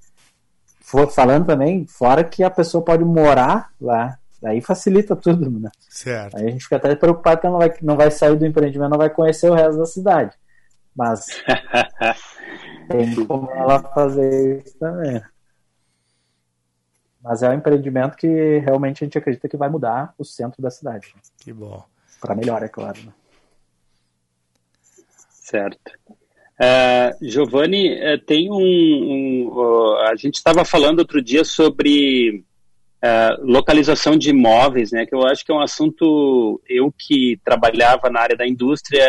[0.81, 5.69] Falando também, fora que a pessoa pode morar lá, aí facilita tudo, né?
[5.87, 6.35] Certo.
[6.35, 8.89] Aí a gente fica até preocupado que ela não vai, não vai sair do empreendimento,
[8.89, 10.35] não vai conhecer o resto da cidade.
[10.95, 11.27] Mas
[12.89, 15.21] tem como ela fazer isso também.
[17.29, 20.71] Mas é um empreendimento que realmente a gente acredita que vai mudar o centro da
[20.71, 21.13] cidade.
[21.39, 21.83] Que bom.
[22.19, 22.99] Para melhor, é claro.
[23.05, 23.13] Né?
[25.29, 25.91] Certo.
[26.09, 28.55] Uh, Giovanni, uh, tem um.
[28.57, 32.43] um uh, a gente estava falando outro dia sobre
[33.41, 35.05] localização de imóveis, né?
[35.05, 36.59] Que eu acho que é um assunto.
[36.67, 39.05] Eu que trabalhava na área da indústria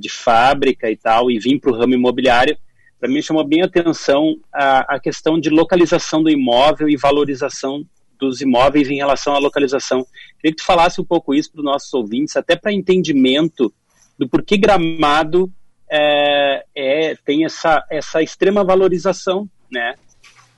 [0.00, 2.58] de fábrica e tal, e vim para o ramo imobiliário,
[2.98, 7.84] para mim chamou bem a atenção a, a questão de localização do imóvel e valorização
[8.18, 10.04] dos imóveis em relação à localização.
[10.40, 13.72] Queria que tu falasse um pouco isso para os nossos ouvintes, até para entendimento
[14.18, 15.50] do porquê Gramado
[15.88, 19.94] é, é, tem essa, essa extrema valorização, né?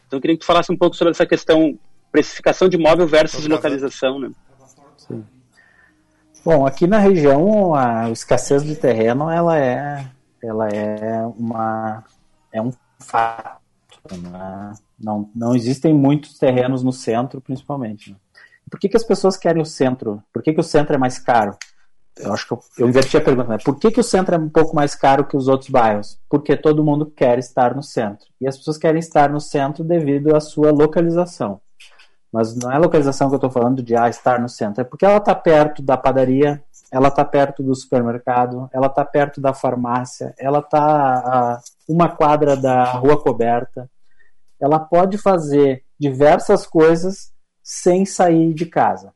[0.07, 1.79] Então eu queria que tu falasse um pouco sobre essa questão
[2.11, 4.31] precificação de imóvel versus localização, né?
[4.97, 5.25] Sim.
[6.45, 10.07] Bom, aqui na região a escassez de terreno ela é,
[10.43, 12.03] ela é uma
[12.53, 13.61] é um fato.
[14.13, 14.73] Né?
[14.99, 18.13] Não, não existem muitos terrenos no centro, principalmente.
[18.13, 18.17] Né?
[18.71, 20.23] Por que, que as pessoas querem o centro?
[20.33, 21.57] Por que, que o centro é mais caro?
[22.19, 23.49] Eu acho que eu, eu inverti a pergunta.
[23.49, 23.59] Né?
[23.65, 26.19] Por que, que o centro é um pouco mais caro que os outros bairros?
[26.29, 28.27] Porque todo mundo quer estar no centro.
[28.41, 31.61] E as pessoas querem estar no centro devido à sua localização.
[32.33, 35.05] Mas não é localização que eu estou falando de ah, estar no centro, é porque
[35.05, 40.35] ela está perto da padaria, ela está perto do supermercado, ela está perto da farmácia,
[40.37, 43.89] ela está a uma quadra da rua coberta.
[44.61, 49.13] Ela pode fazer diversas coisas sem sair de casa.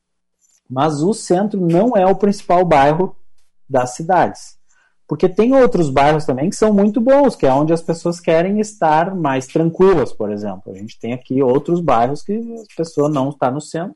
[0.69, 3.15] Mas o centro não é o principal bairro
[3.69, 4.57] das cidades.
[5.07, 8.59] Porque tem outros bairros também que são muito bons, que é onde as pessoas querem
[8.59, 10.71] estar mais tranquilas, por exemplo.
[10.73, 13.95] A gente tem aqui outros bairros que a pessoa não está no centro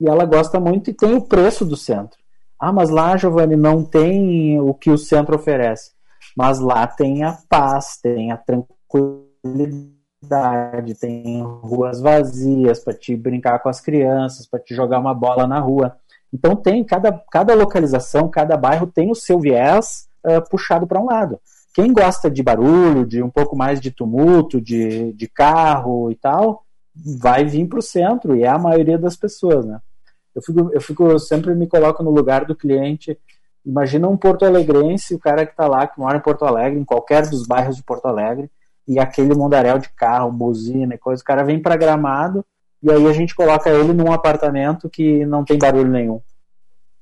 [0.00, 2.21] e ela gosta muito e tem o preço do centro.
[2.64, 5.90] Ah, mas lá, Giovanni, não tem o que o centro oferece.
[6.36, 13.68] Mas lá tem a paz, tem a tranquilidade, tem ruas vazias para te brincar com
[13.68, 15.96] as crianças, para te jogar uma bola na rua.
[16.32, 21.06] Então tem cada, cada localização, cada bairro tem o seu viés uh, puxado para um
[21.06, 21.40] lado.
[21.74, 26.62] Quem gosta de barulho, de um pouco mais de tumulto, de, de carro e tal,
[26.94, 29.80] vai vir para o centro, e é a maioria das pessoas, né?
[30.34, 33.18] Eu fico, eu fico sempre me coloco no lugar do cliente.
[33.64, 36.84] Imagina um porto alegrense, o cara que está lá, que mora em Porto Alegre, em
[36.84, 38.50] qualquer dos bairros de Porto Alegre,
[38.88, 42.44] e aquele mundaréu de carro, buzina e coisa, o cara vem para Gramado
[42.82, 46.20] e aí a gente coloca ele num apartamento que não tem barulho nenhum.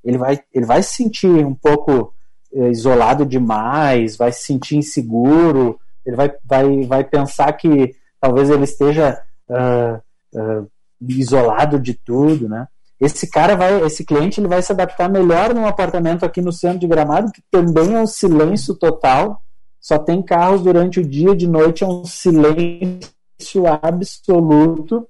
[0.05, 2.13] Ele vai, ele vai se sentir um pouco
[2.53, 8.65] eh, isolado demais, vai se sentir inseguro, ele vai, vai, vai pensar que talvez ele
[8.65, 12.69] esteja uh, uh, isolado de tudo, né?
[13.01, 16.81] Esse cara vai, esse cliente, ele vai se adaptar melhor num apartamento aqui no centro
[16.81, 19.43] de Gramado, que também é um silêncio total,
[19.81, 25.09] só tem carros durante o dia, de noite é um silêncio absoluto,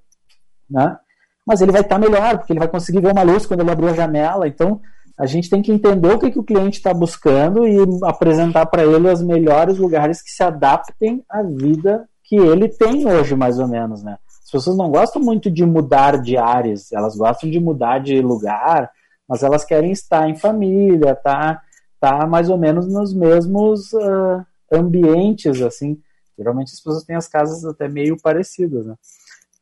[0.70, 0.96] né?
[1.44, 3.88] Mas ele vai estar melhor, porque ele vai conseguir ver uma luz quando ele abrir
[3.88, 4.46] a janela.
[4.46, 4.80] Então,
[5.18, 8.84] a gente tem que entender o que, que o cliente está buscando e apresentar para
[8.84, 13.66] ele os melhores lugares que se adaptem à vida que ele tem hoje, mais ou
[13.66, 14.16] menos, né?
[14.50, 18.90] As pessoas não gostam muito de mudar de áreas, elas gostam de mudar de lugar,
[19.28, 21.62] mas elas querem estar em família, tá,
[22.00, 26.02] tá mais ou menos nos mesmos uh, ambientes, assim.
[26.36, 28.96] Geralmente as pessoas têm as casas até meio parecidas, né?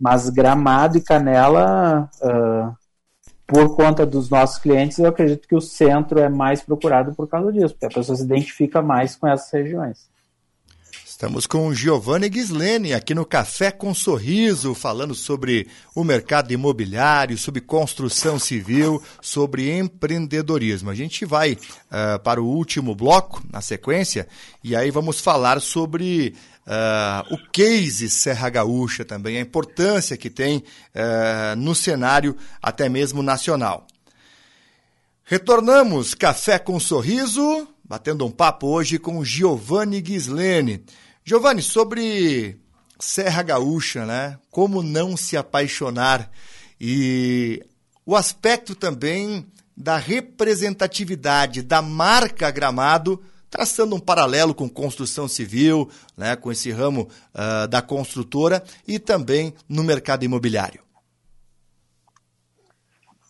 [0.01, 2.75] Mas Gramado e Canela, uh,
[3.47, 7.53] por conta dos nossos clientes, eu acredito que o centro é mais procurado por causa
[7.53, 10.09] disso, porque a pessoa se identifica mais com essas regiões.
[11.19, 17.61] Estamos com Giovanni Ghislene aqui no Café com Sorriso, falando sobre o mercado imobiliário, sobre
[17.61, 20.91] construção civil, sobre empreendedorismo.
[20.91, 24.29] A gente vai uh, para o último bloco, na sequência,
[24.63, 30.59] e aí vamos falar sobre uh, o case Serra Gaúcha também, a importância que tem
[30.59, 33.89] uh, no cenário até mesmo nacional.
[35.25, 40.85] Retornamos Café com Sorriso batendo um papo hoje com Giovanni Ghislene.
[41.29, 42.59] Giovanni, sobre
[42.99, 44.39] Serra Gaúcha, né?
[44.51, 46.31] Como não se apaixonar
[46.81, 47.63] e
[48.07, 56.35] o aspecto também da representatividade da marca Gramado, traçando um paralelo com construção civil, né,
[56.35, 60.81] com esse ramo uh, da construtora e também no mercado imobiliário.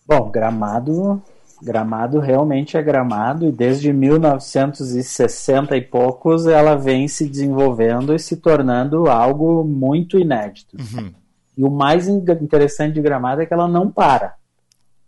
[0.07, 1.21] Bom, Gramado,
[1.61, 8.37] Gramado realmente é Gramado e desde 1960 e poucos ela vem se desenvolvendo e se
[8.37, 10.77] tornando algo muito inédito.
[10.77, 11.13] Uhum.
[11.57, 14.35] E o mais interessante de Gramado é que ela não para.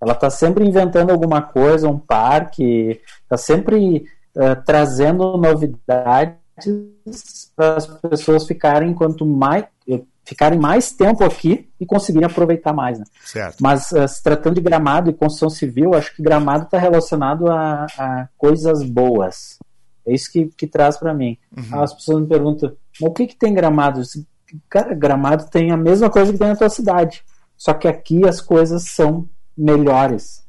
[0.02, 6.36] Ela está sempre inventando alguma coisa, um parque, está sempre uh, trazendo novidades
[7.56, 9.66] para as pessoas ficarem quanto mais
[10.24, 13.00] ficarem mais tempo aqui e conseguirem aproveitar mais.
[13.00, 13.06] Né?
[13.60, 17.86] Mas uh, se tratando de gramado e construção civil, acho que gramado está relacionado a,
[17.98, 19.58] a, coisas boas.
[20.06, 21.38] É isso que, que traz para mim.
[21.56, 21.82] Uhum.
[21.82, 24.02] As pessoas me perguntam, o que, que tem gramado?
[24.70, 27.24] Cara, gramado tem a mesma coisa que tem na tua cidade.
[27.58, 30.44] Só que aqui as coisas são melhores.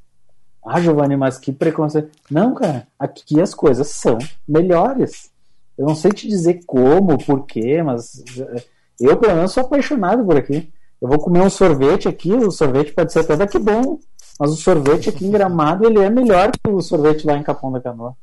[0.64, 2.10] Ah, Giovanni, mas que preconceito.
[2.30, 4.16] Não, cara, aqui as coisas são
[4.48, 5.30] melhores.
[5.76, 8.64] Eu não sei te dizer como, por quê, mas eh,
[9.04, 10.72] eu, pelo menos, sou apaixonado por aqui.
[11.00, 13.98] Eu vou comer um sorvete aqui, o sorvete pode ser até daqui bom,
[14.38, 17.72] mas o sorvete aqui em Gramado ele é melhor que o sorvete lá em Capão
[17.72, 18.14] da Canoa.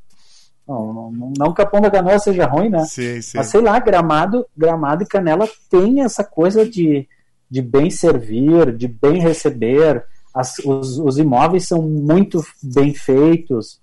[0.66, 2.86] Não, não, não Capão da Canoa seja ruim, né?
[2.86, 3.38] Sim, sim.
[3.38, 7.08] Mas sei lá, Gramado, Gramado e Canela tem essa coisa de,
[7.50, 13.82] de bem servir, de bem receber, as, os, os imóveis são muito bem feitos,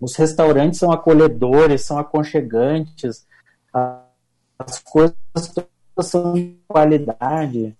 [0.00, 3.26] os restaurantes são acolhedores, são aconchegantes,
[4.58, 5.14] as coisas
[6.00, 7.76] são de qualidade.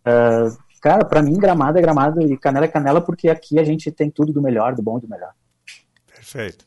[0.00, 3.90] Uh, cara, para mim, gramado é gramado e canela é canela, porque aqui a gente
[3.92, 5.32] tem tudo do melhor, do bom e do melhor.
[6.06, 6.64] Perfeito.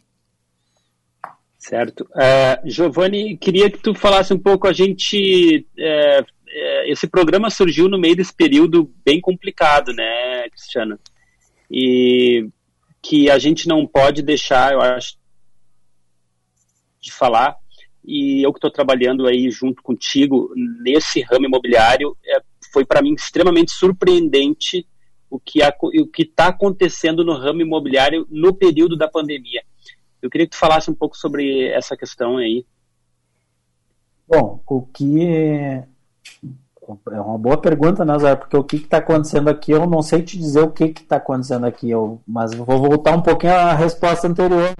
[1.57, 2.01] Certo.
[2.11, 6.25] Uh, Giovanni, queria que tu falasse um pouco, a gente uh,
[6.85, 10.99] esse programa surgiu no meio desse período bem complicado, né, Cristiano?
[11.69, 12.49] E
[13.01, 15.17] que a gente não pode deixar, eu acho,
[16.99, 17.55] de falar.
[18.11, 22.41] E eu que estou trabalhando aí junto contigo nesse ramo imobiliário, é,
[22.73, 24.87] foi para mim extremamente surpreendente
[25.29, 25.61] o que
[26.17, 29.61] está acontecendo no ramo imobiliário no período da pandemia.
[30.19, 32.65] Eu queria que tu falasse um pouco sobre essa questão aí.
[34.27, 35.85] Bom, o que é
[37.21, 40.61] uma boa pergunta, Nazar, porque o que está acontecendo aqui, eu não sei te dizer
[40.61, 44.73] o que está acontecendo aqui, eu, mas vou voltar um pouquinho à resposta anterior.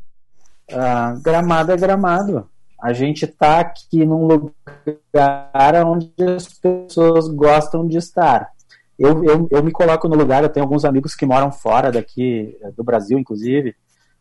[0.72, 2.50] Ah, gramado é gramado.
[2.82, 8.50] A gente está aqui num lugar onde as pessoas gostam de estar.
[8.98, 12.58] Eu, eu, eu me coloco no lugar, eu tenho alguns amigos que moram fora daqui,
[12.76, 13.76] do Brasil, inclusive.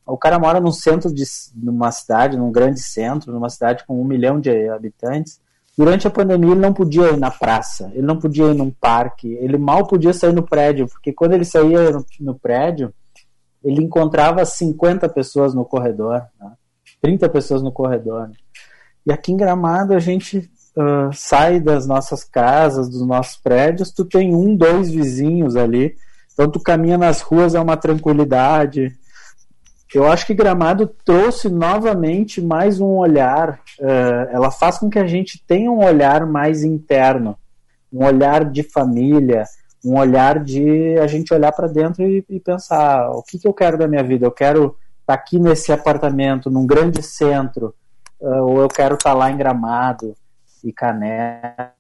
[0.06, 4.04] O cara mora num centro de numa cidade, num grande centro, numa cidade com um
[4.04, 5.40] milhão de habitantes
[5.78, 9.34] Durante a pandemia, ele não podia ir na praça, ele não podia ir num parque,
[9.34, 12.92] ele mal podia sair no prédio, porque quando ele saía no, no prédio,
[13.62, 16.52] ele encontrava 50 pessoas no corredor, né?
[17.00, 18.28] 30 pessoas no corredor.
[19.08, 24.04] E aqui em Gramado, a gente uh, sai das nossas casas, dos nossos prédios, tu
[24.04, 25.96] tem um, dois vizinhos ali,
[26.34, 28.94] então tu caminha nas ruas, é uma tranquilidade,
[29.94, 35.06] eu acho que Gramado trouxe novamente mais um olhar, uh, ela faz com que a
[35.06, 37.34] gente tenha um olhar mais interno,
[37.90, 39.44] um olhar de família,
[39.82, 43.54] um olhar de a gente olhar para dentro e, e, pensar: o que, que eu
[43.54, 44.26] quero da minha vida?
[44.26, 47.74] Eu quero estar tá aqui nesse apartamento, num grande centro,
[48.20, 50.14] ou eu quero estar tá lá em Gramado
[50.64, 51.72] e Canela,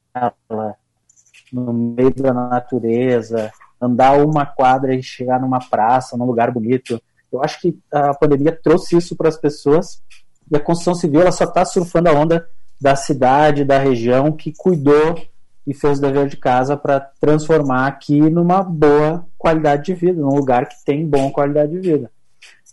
[1.52, 7.00] no meio da natureza, andar uma quadra e chegar numa praça, num lugar bonito
[7.32, 10.02] eu acho que a pandemia trouxe isso para as pessoas
[10.50, 12.48] e a construção civil ela só está surfando a onda
[12.80, 15.20] da cidade, da região que cuidou
[15.66, 20.34] e fez o dever de casa para transformar aqui numa boa qualidade de vida, num
[20.34, 22.10] lugar que tem boa qualidade de vida.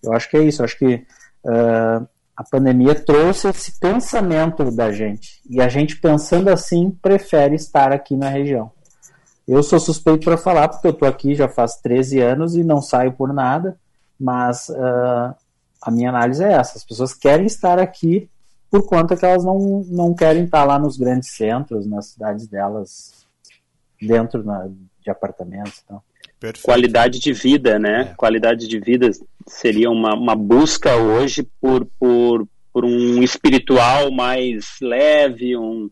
[0.02, 0.62] Eu acho que é isso.
[0.62, 1.06] Eu acho que
[1.44, 7.94] uh, a pandemia trouxe esse pensamento da gente e a gente pensando assim prefere estar
[7.94, 8.72] aqui na região.
[9.48, 12.82] Eu sou suspeito para falar porque eu estou aqui já faz 13 anos e não
[12.82, 13.80] saio por nada.
[14.20, 15.36] Mas uh,
[15.82, 18.30] a minha análise é essa: as pessoas querem estar aqui
[18.72, 23.26] por conta que elas não, não querem estar lá nos grandes centros, nas cidades delas,
[24.02, 24.68] dentro na,
[25.02, 25.82] de apartamentos.
[25.86, 26.02] Então.
[26.62, 28.10] Qualidade de vida, né?
[28.12, 28.16] É.
[28.16, 29.10] Qualidade de vida
[29.48, 35.90] seria uma, uma busca hoje por, por, por um espiritual mais leve, um,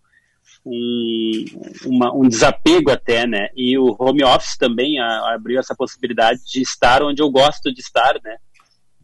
[0.65, 1.45] um,
[1.85, 3.49] uma, um desapego até, né?
[3.55, 7.81] E o home office também a, abriu essa possibilidade de estar onde eu gosto de
[7.81, 8.37] estar, né?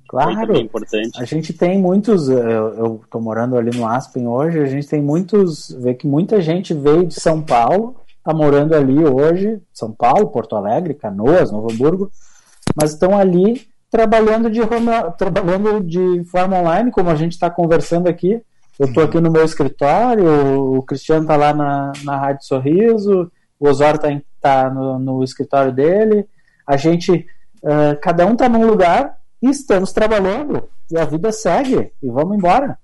[0.09, 1.21] Claro, importante.
[1.21, 5.69] A gente tem muitos, eu estou morando ali no Aspen hoje, a gente tem muitos,
[5.79, 7.95] vê que muita gente veio de São Paulo,
[8.29, 12.11] está morando ali hoje, São Paulo, Porto Alegre, Canoas, Novo Hamburgo,
[12.79, 18.07] mas estão ali trabalhando de, home, trabalhando de forma online, como a gente está conversando
[18.07, 18.39] aqui.
[18.77, 23.67] Eu estou aqui no meu escritório, o Cristiano está lá na, na Rádio Sorriso, o
[23.67, 26.25] Osório está tá no, no, escritório dele.
[26.65, 27.25] A gente,
[27.63, 32.37] uh, cada um está num lugar e estamos trabalhando e a vida segue e vamos
[32.37, 32.77] embora.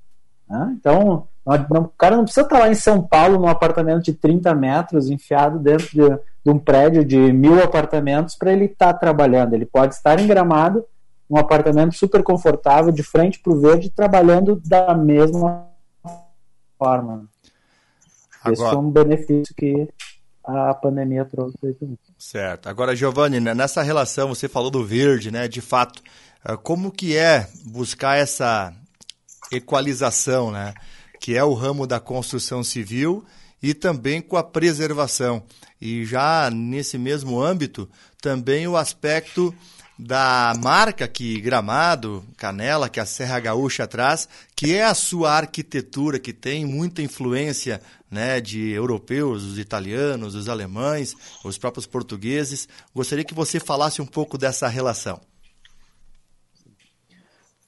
[0.49, 0.75] Né?
[0.77, 4.53] Então, não, o cara não precisa estar lá em São Paulo num apartamento de 30
[4.55, 6.09] metros enfiado dentro de,
[6.43, 9.53] de um prédio de mil apartamentos para ele estar tá trabalhando.
[9.53, 10.83] Ele pode estar em Gramado,
[11.29, 15.67] um apartamento super confortável, de frente para o verde, trabalhando da mesma
[16.79, 17.27] forma.
[18.41, 18.53] Agora...
[18.53, 19.87] Esse foi um benefício que
[20.43, 21.57] a pandemia trouxe.
[22.17, 22.67] Certo.
[22.67, 25.47] Agora, Giovanni, né, nessa relação, você falou do verde, né?
[25.47, 26.01] De fato,
[26.43, 28.71] ah, como que é buscar essa
[29.51, 30.73] equalização, né?
[31.25, 33.25] Que é o ramo da construção civil
[33.59, 35.41] e também com a preservação.
[35.81, 37.89] E já nesse mesmo âmbito,
[38.21, 39.51] também o aspecto
[39.97, 46.19] da marca que Gramado, Canela, que a Serra Gaúcha traz, que é a sua arquitetura,
[46.19, 52.69] que tem muita influência né, de europeus, os italianos, os alemães, os próprios portugueses.
[52.93, 55.19] Gostaria que você falasse um pouco dessa relação.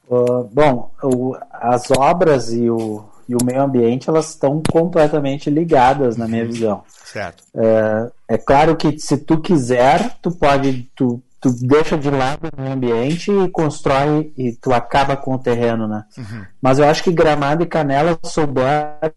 [0.07, 6.17] Uh, bom, o, as obras e o, e o meio ambiente elas estão completamente ligadas
[6.17, 6.51] na minha uhum.
[6.51, 6.83] visão.
[7.03, 7.43] Certo.
[7.55, 12.61] É, é claro que se tu quiser, tu pode, tu tu deixa de lado o
[12.61, 16.03] meio ambiente e constrói e tu acaba com o terreno, né?
[16.17, 16.45] Uhum.
[16.61, 19.13] Mas eu acho que Gramado e Canela souberam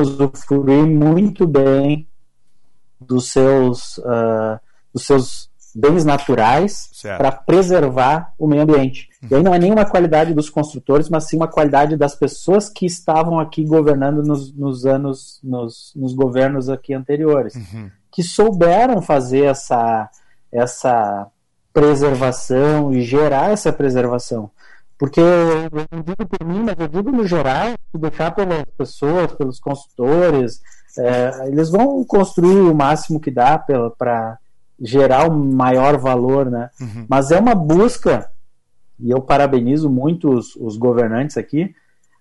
[0.00, 2.06] usufruir muito bem
[3.00, 4.58] dos seus, uh,
[4.92, 9.08] dos seus bens naturais para preservar o meio ambiente.
[9.22, 9.28] Uhum.
[9.30, 12.86] E aí não é nenhuma qualidade dos construtores, mas sim uma qualidade das pessoas que
[12.86, 17.90] estavam aqui governando nos, nos anos, nos, nos governos aqui anteriores, uhum.
[18.10, 20.08] que souberam fazer essa
[20.52, 21.26] essa
[21.72, 24.48] preservação e gerar essa preservação.
[24.96, 29.32] Porque eu não digo por mim, mas eu digo no geral, se deixar pelas pessoas,
[29.32, 30.60] pelos consultores,
[30.96, 34.38] é, eles vão construir o máximo que dá para
[34.84, 36.70] gerar o maior valor, né?
[36.80, 37.06] Uhum.
[37.08, 38.30] Mas é uma busca,
[39.00, 41.74] e eu parabenizo muito os, os governantes aqui,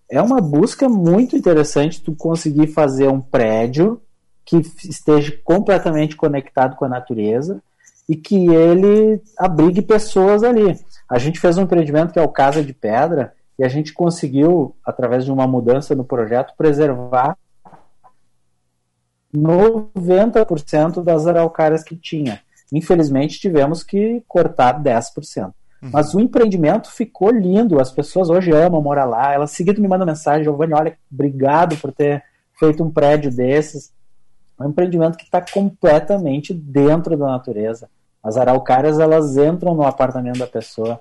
[0.09, 4.01] é uma busca muito interessante tu conseguir fazer um prédio
[4.45, 7.61] que esteja completamente conectado com a natureza,
[8.07, 10.78] e que ele abrigue pessoas ali.
[11.09, 14.76] A gente fez um empreendimento que é o Casa de Pedra e a gente conseguiu,
[14.86, 17.38] através de uma mudança no projeto, preservar
[19.34, 22.41] 90% das araucárias que tinha.
[22.74, 25.46] Infelizmente, tivemos que cortar 10%.
[25.46, 25.90] Uhum.
[25.92, 29.32] Mas o empreendimento ficou lindo, as pessoas hoje amam morar lá.
[29.32, 32.24] Elas seguido me mandam mensagem, Giovanni, olha, obrigado por ter
[32.58, 33.94] feito um prédio desses.
[34.60, 37.90] É um empreendimento que está completamente dentro da natureza.
[38.24, 41.00] As araucárias elas entram no apartamento da pessoa.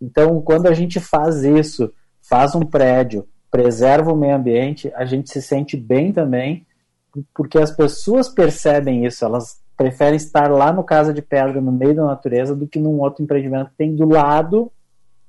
[0.00, 5.30] Então, quando a gente faz isso, faz um prédio, preserva o meio ambiente, a gente
[5.30, 6.66] se sente bem também,
[7.32, 11.94] porque as pessoas percebem isso, elas preferem estar lá no Casa de Pedra, no meio
[11.94, 14.70] da natureza, do que num outro empreendimento que tem do lado,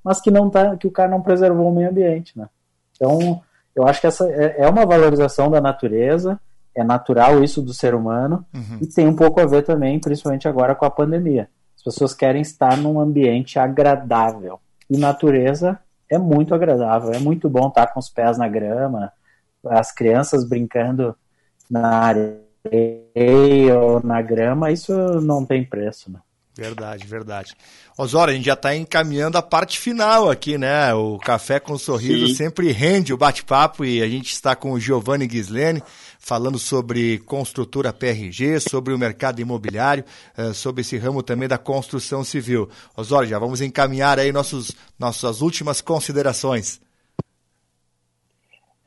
[0.03, 2.47] mas que não tá, que o cara não preservou o meio ambiente, né?
[2.95, 3.41] Então,
[3.75, 6.39] eu acho que essa é, é uma valorização da natureza,
[6.75, 8.77] é natural isso do ser humano uhum.
[8.81, 11.49] e tem um pouco a ver também, principalmente agora com a pandemia.
[11.75, 15.79] As pessoas querem estar num ambiente agradável e natureza
[16.09, 19.11] é muito agradável, é muito bom estar com os pés na grama,
[19.65, 21.15] as crianças brincando
[21.69, 22.44] na areia
[23.75, 26.19] ou na grama, isso não tem preço, né?
[26.57, 27.53] Verdade, verdade.
[27.97, 30.93] Osório, a gente já está encaminhando a parte final aqui, né?
[30.93, 32.35] O Café com Sorriso Sim.
[32.35, 35.83] sempre rende o bate-papo e a gente está com o Giovanni Ghislene
[36.17, 40.05] falando sobre construtora PRG, sobre o mercado imobiliário,
[40.37, 42.69] eh, sobre esse ramo também da construção civil.
[42.95, 46.79] Osório, já vamos encaminhar aí nossos, nossas últimas considerações.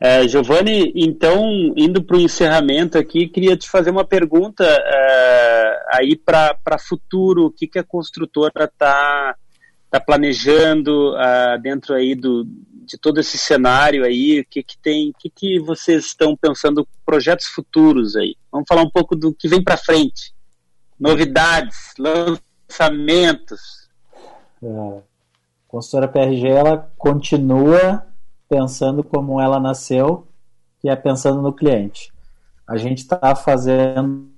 [0.01, 6.17] É, Giovanni, então, indo para o encerramento aqui, queria te fazer uma pergunta é, aí
[6.17, 9.35] para futuro, o que, que a construtora está
[9.91, 15.11] tá planejando uh, dentro aí do, de todo esse cenário aí, o que, que tem,
[15.11, 18.37] o que, que vocês estão pensando, projetos futuros aí?
[18.53, 20.35] Vamos falar um pouco do que vem para frente.
[20.99, 23.89] Novidades, lançamentos.
[24.63, 25.03] É, a
[25.67, 28.08] consultora PRG ela continua
[28.49, 30.27] pensando como ela nasceu,
[30.81, 32.13] que é pensando no cliente.
[32.67, 34.29] A gente está fazendo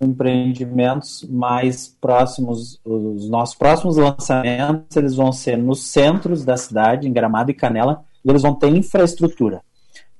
[0.00, 7.12] empreendimentos mais próximos, os nossos próximos lançamentos, eles vão ser nos centros da cidade, em
[7.12, 9.60] Gramado e Canela, e eles vão ter infraestrutura.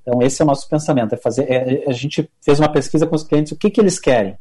[0.02, 3.16] Então, esse é o nosso pensamento, é fazer, é, a gente fez uma pesquisa com
[3.16, 4.36] os clientes, o que, que eles querem?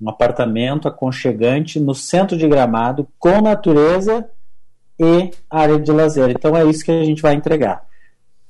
[0.00, 4.26] Um apartamento aconchegante no centro de Gramado, com natureza
[4.98, 6.30] e área de lazer.
[6.30, 7.89] Então, é isso que a gente vai entregar.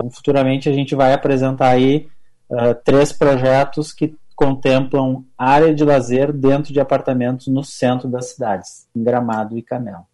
[0.01, 2.09] Então, futuramente, a gente vai apresentar aí
[2.49, 8.89] uh, três projetos que contemplam área de lazer dentro de apartamentos no centro das cidades,
[8.97, 10.07] em Gramado e Canela.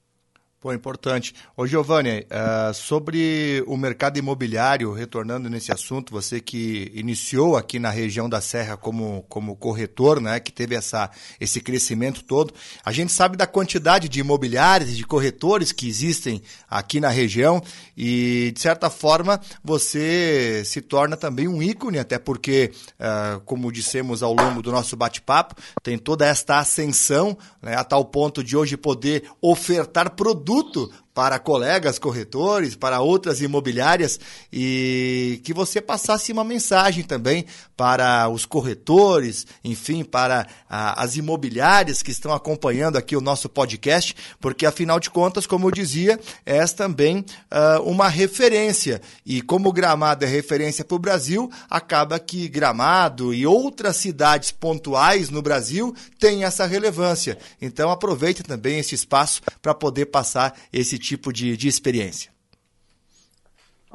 [0.66, 1.32] Pô, importante.
[1.56, 7.88] Ô, Giovanni, uh, sobre o mercado imobiliário, retornando nesse assunto, você que iniciou aqui na
[7.88, 11.08] região da Serra como, como corretor, né, que teve essa,
[11.38, 12.52] esse crescimento todo,
[12.84, 17.62] a gente sabe da quantidade de imobiliários de corretores que existem aqui na região
[17.96, 24.20] e, de certa forma, você se torna também um ícone, até porque, uh, como dissemos
[24.20, 28.76] ao longo do nosso bate-papo, tem toda esta ascensão, né, a tal ponto de hoje
[28.76, 34.20] poder ofertar produtos produto para colegas corretores, para outras imobiliárias
[34.52, 42.02] e que você passasse uma mensagem também para os corretores, enfim, para a, as imobiliárias
[42.02, 46.74] que estão acompanhando aqui o nosso podcast, porque afinal de contas, como eu dizia, és
[46.74, 53.32] também uh, uma referência e como Gramado é referência para o Brasil, acaba que Gramado
[53.32, 57.38] e outras cidades pontuais no Brasil têm essa relevância.
[57.58, 62.30] Então aproveite também esse espaço para poder passar esse tipo de, de experiência?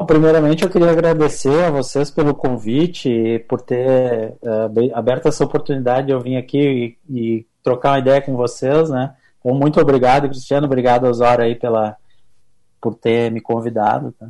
[0.07, 6.07] Primeiramente, eu queria agradecer a vocês pelo convite e por ter uh, aberto essa oportunidade
[6.07, 9.13] de eu vir aqui e, e, trocar uma ideia com vocês, né?
[9.39, 11.95] Então, muito obrigado, Cristiano, obrigado, Osório, aí pela,
[12.81, 14.29] por ter me convidado, tá?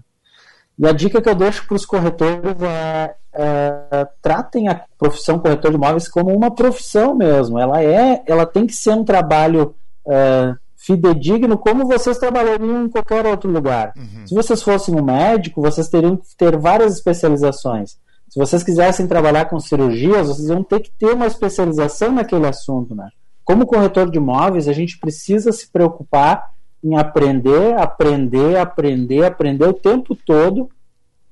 [0.78, 5.72] E a dica que eu deixo para os corretores é, é, tratem a profissão corretor
[5.72, 7.60] de imóveis como uma profissão mesmo.
[7.60, 9.76] Ela é, ela tem que ser um trabalho
[10.08, 13.94] é, fidedigno como vocês trabalhariam em qualquer outro lugar.
[13.96, 14.28] Uhum.
[14.28, 17.98] Se vocês fossem um médico, vocês teriam que ter várias especializações.
[18.28, 22.96] Se vocês quisessem trabalhar com cirurgias, vocês iam ter que ter uma especialização naquele assunto,
[22.96, 23.10] né?
[23.44, 26.50] Como corretor de imóveis, a gente precisa se preocupar
[26.84, 30.70] em aprender, aprender, aprender, aprender o tempo todo,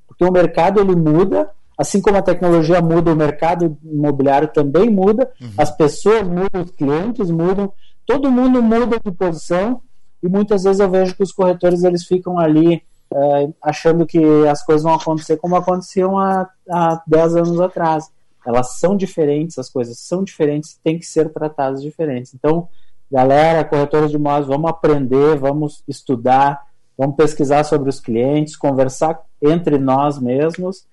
[0.07, 5.31] porque o mercado ele muda, assim como a tecnologia muda, o mercado imobiliário também muda,
[5.41, 5.49] uhum.
[5.57, 7.71] as pessoas mudam, os clientes mudam,
[8.09, 9.83] todo mundo muda de posição
[10.23, 12.81] e muitas vezes eu vejo que os corretores eles ficam ali
[13.13, 18.11] é, achando que as coisas vão acontecer como aconteciam há, há 10 anos atrás.
[18.43, 22.33] Elas são diferentes, as coisas são diferentes, têm que ser tratadas diferentes.
[22.33, 22.67] Então,
[23.11, 26.63] galera, corretores de imóveis, vamos aprender, vamos estudar,
[26.97, 30.83] vamos pesquisar sobre os clientes, conversar entre nós mesmos,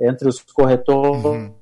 [0.00, 1.52] entre os corretores uhum.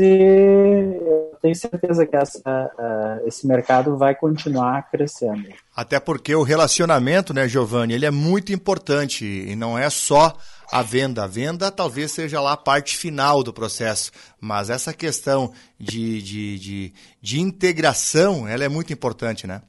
[0.00, 1.08] E
[1.40, 2.40] tenho certeza que essa,
[2.78, 5.48] uh, esse mercado vai continuar crescendo.
[5.74, 10.36] Até porque o relacionamento, né, Giovanni, ele é muito importante e não é só
[10.70, 11.24] a venda.
[11.24, 16.58] A venda talvez seja lá a parte final do processo, mas essa questão de, de,
[16.58, 16.92] de,
[17.22, 19.62] de integração, ela é muito importante, né?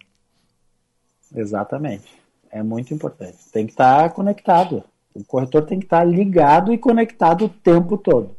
[1.33, 2.19] Exatamente.
[2.51, 3.37] É muito importante.
[3.53, 4.83] Tem que estar conectado.
[5.13, 8.35] O corretor tem que estar ligado e conectado o tempo todo,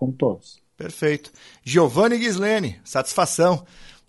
[0.00, 0.58] com todos.
[0.78, 1.30] Perfeito.
[1.62, 3.66] Giovanni Gislene, satisfação.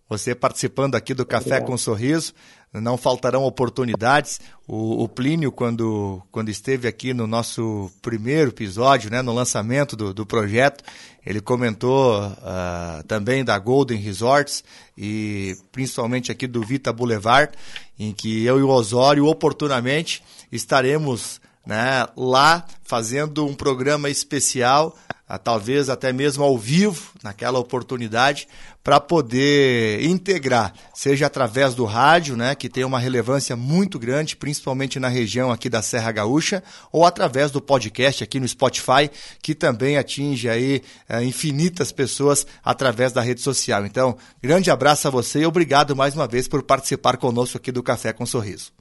[0.07, 1.67] Você participando aqui do Café Obrigado.
[1.67, 2.33] com Sorriso.
[2.73, 4.39] Não faltarão oportunidades.
[4.65, 10.13] O, o, Plínio, quando, quando esteve aqui no nosso primeiro episódio, né, no lançamento do,
[10.13, 10.81] do projeto,
[11.25, 14.63] ele comentou uh, também da Golden Resorts
[14.97, 17.51] e principalmente aqui do Vita Boulevard,
[17.99, 24.95] em que eu e o Osório, oportunamente, estaremos né, lá fazendo um programa especial
[25.37, 28.47] talvez até mesmo ao vivo, naquela oportunidade,
[28.83, 34.99] para poder integrar, seja através do rádio, né, que tem uma relevância muito grande, principalmente
[34.99, 39.09] na região aqui da Serra Gaúcha, ou através do podcast aqui no Spotify,
[39.41, 43.85] que também atinge aí é, infinitas pessoas através da rede social.
[43.85, 47.83] Então, grande abraço a você e obrigado mais uma vez por participar conosco aqui do
[47.83, 48.71] Café com Sorriso.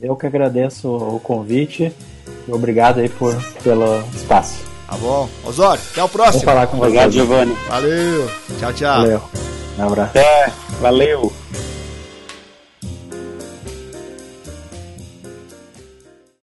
[0.00, 1.92] Eu que agradeço o convite
[2.46, 4.75] e obrigado aí por, pelo espaço.
[4.86, 5.28] Tá bom.
[5.44, 6.44] Osório, até o próximo.
[6.44, 7.56] Vou falar com Obrigado, Giovanni.
[7.68, 8.30] Valeu.
[8.58, 8.96] Tchau, tchau.
[9.02, 9.22] Valeu.
[9.78, 10.10] Um abraço.
[10.10, 10.52] Até.
[10.80, 11.32] Valeu.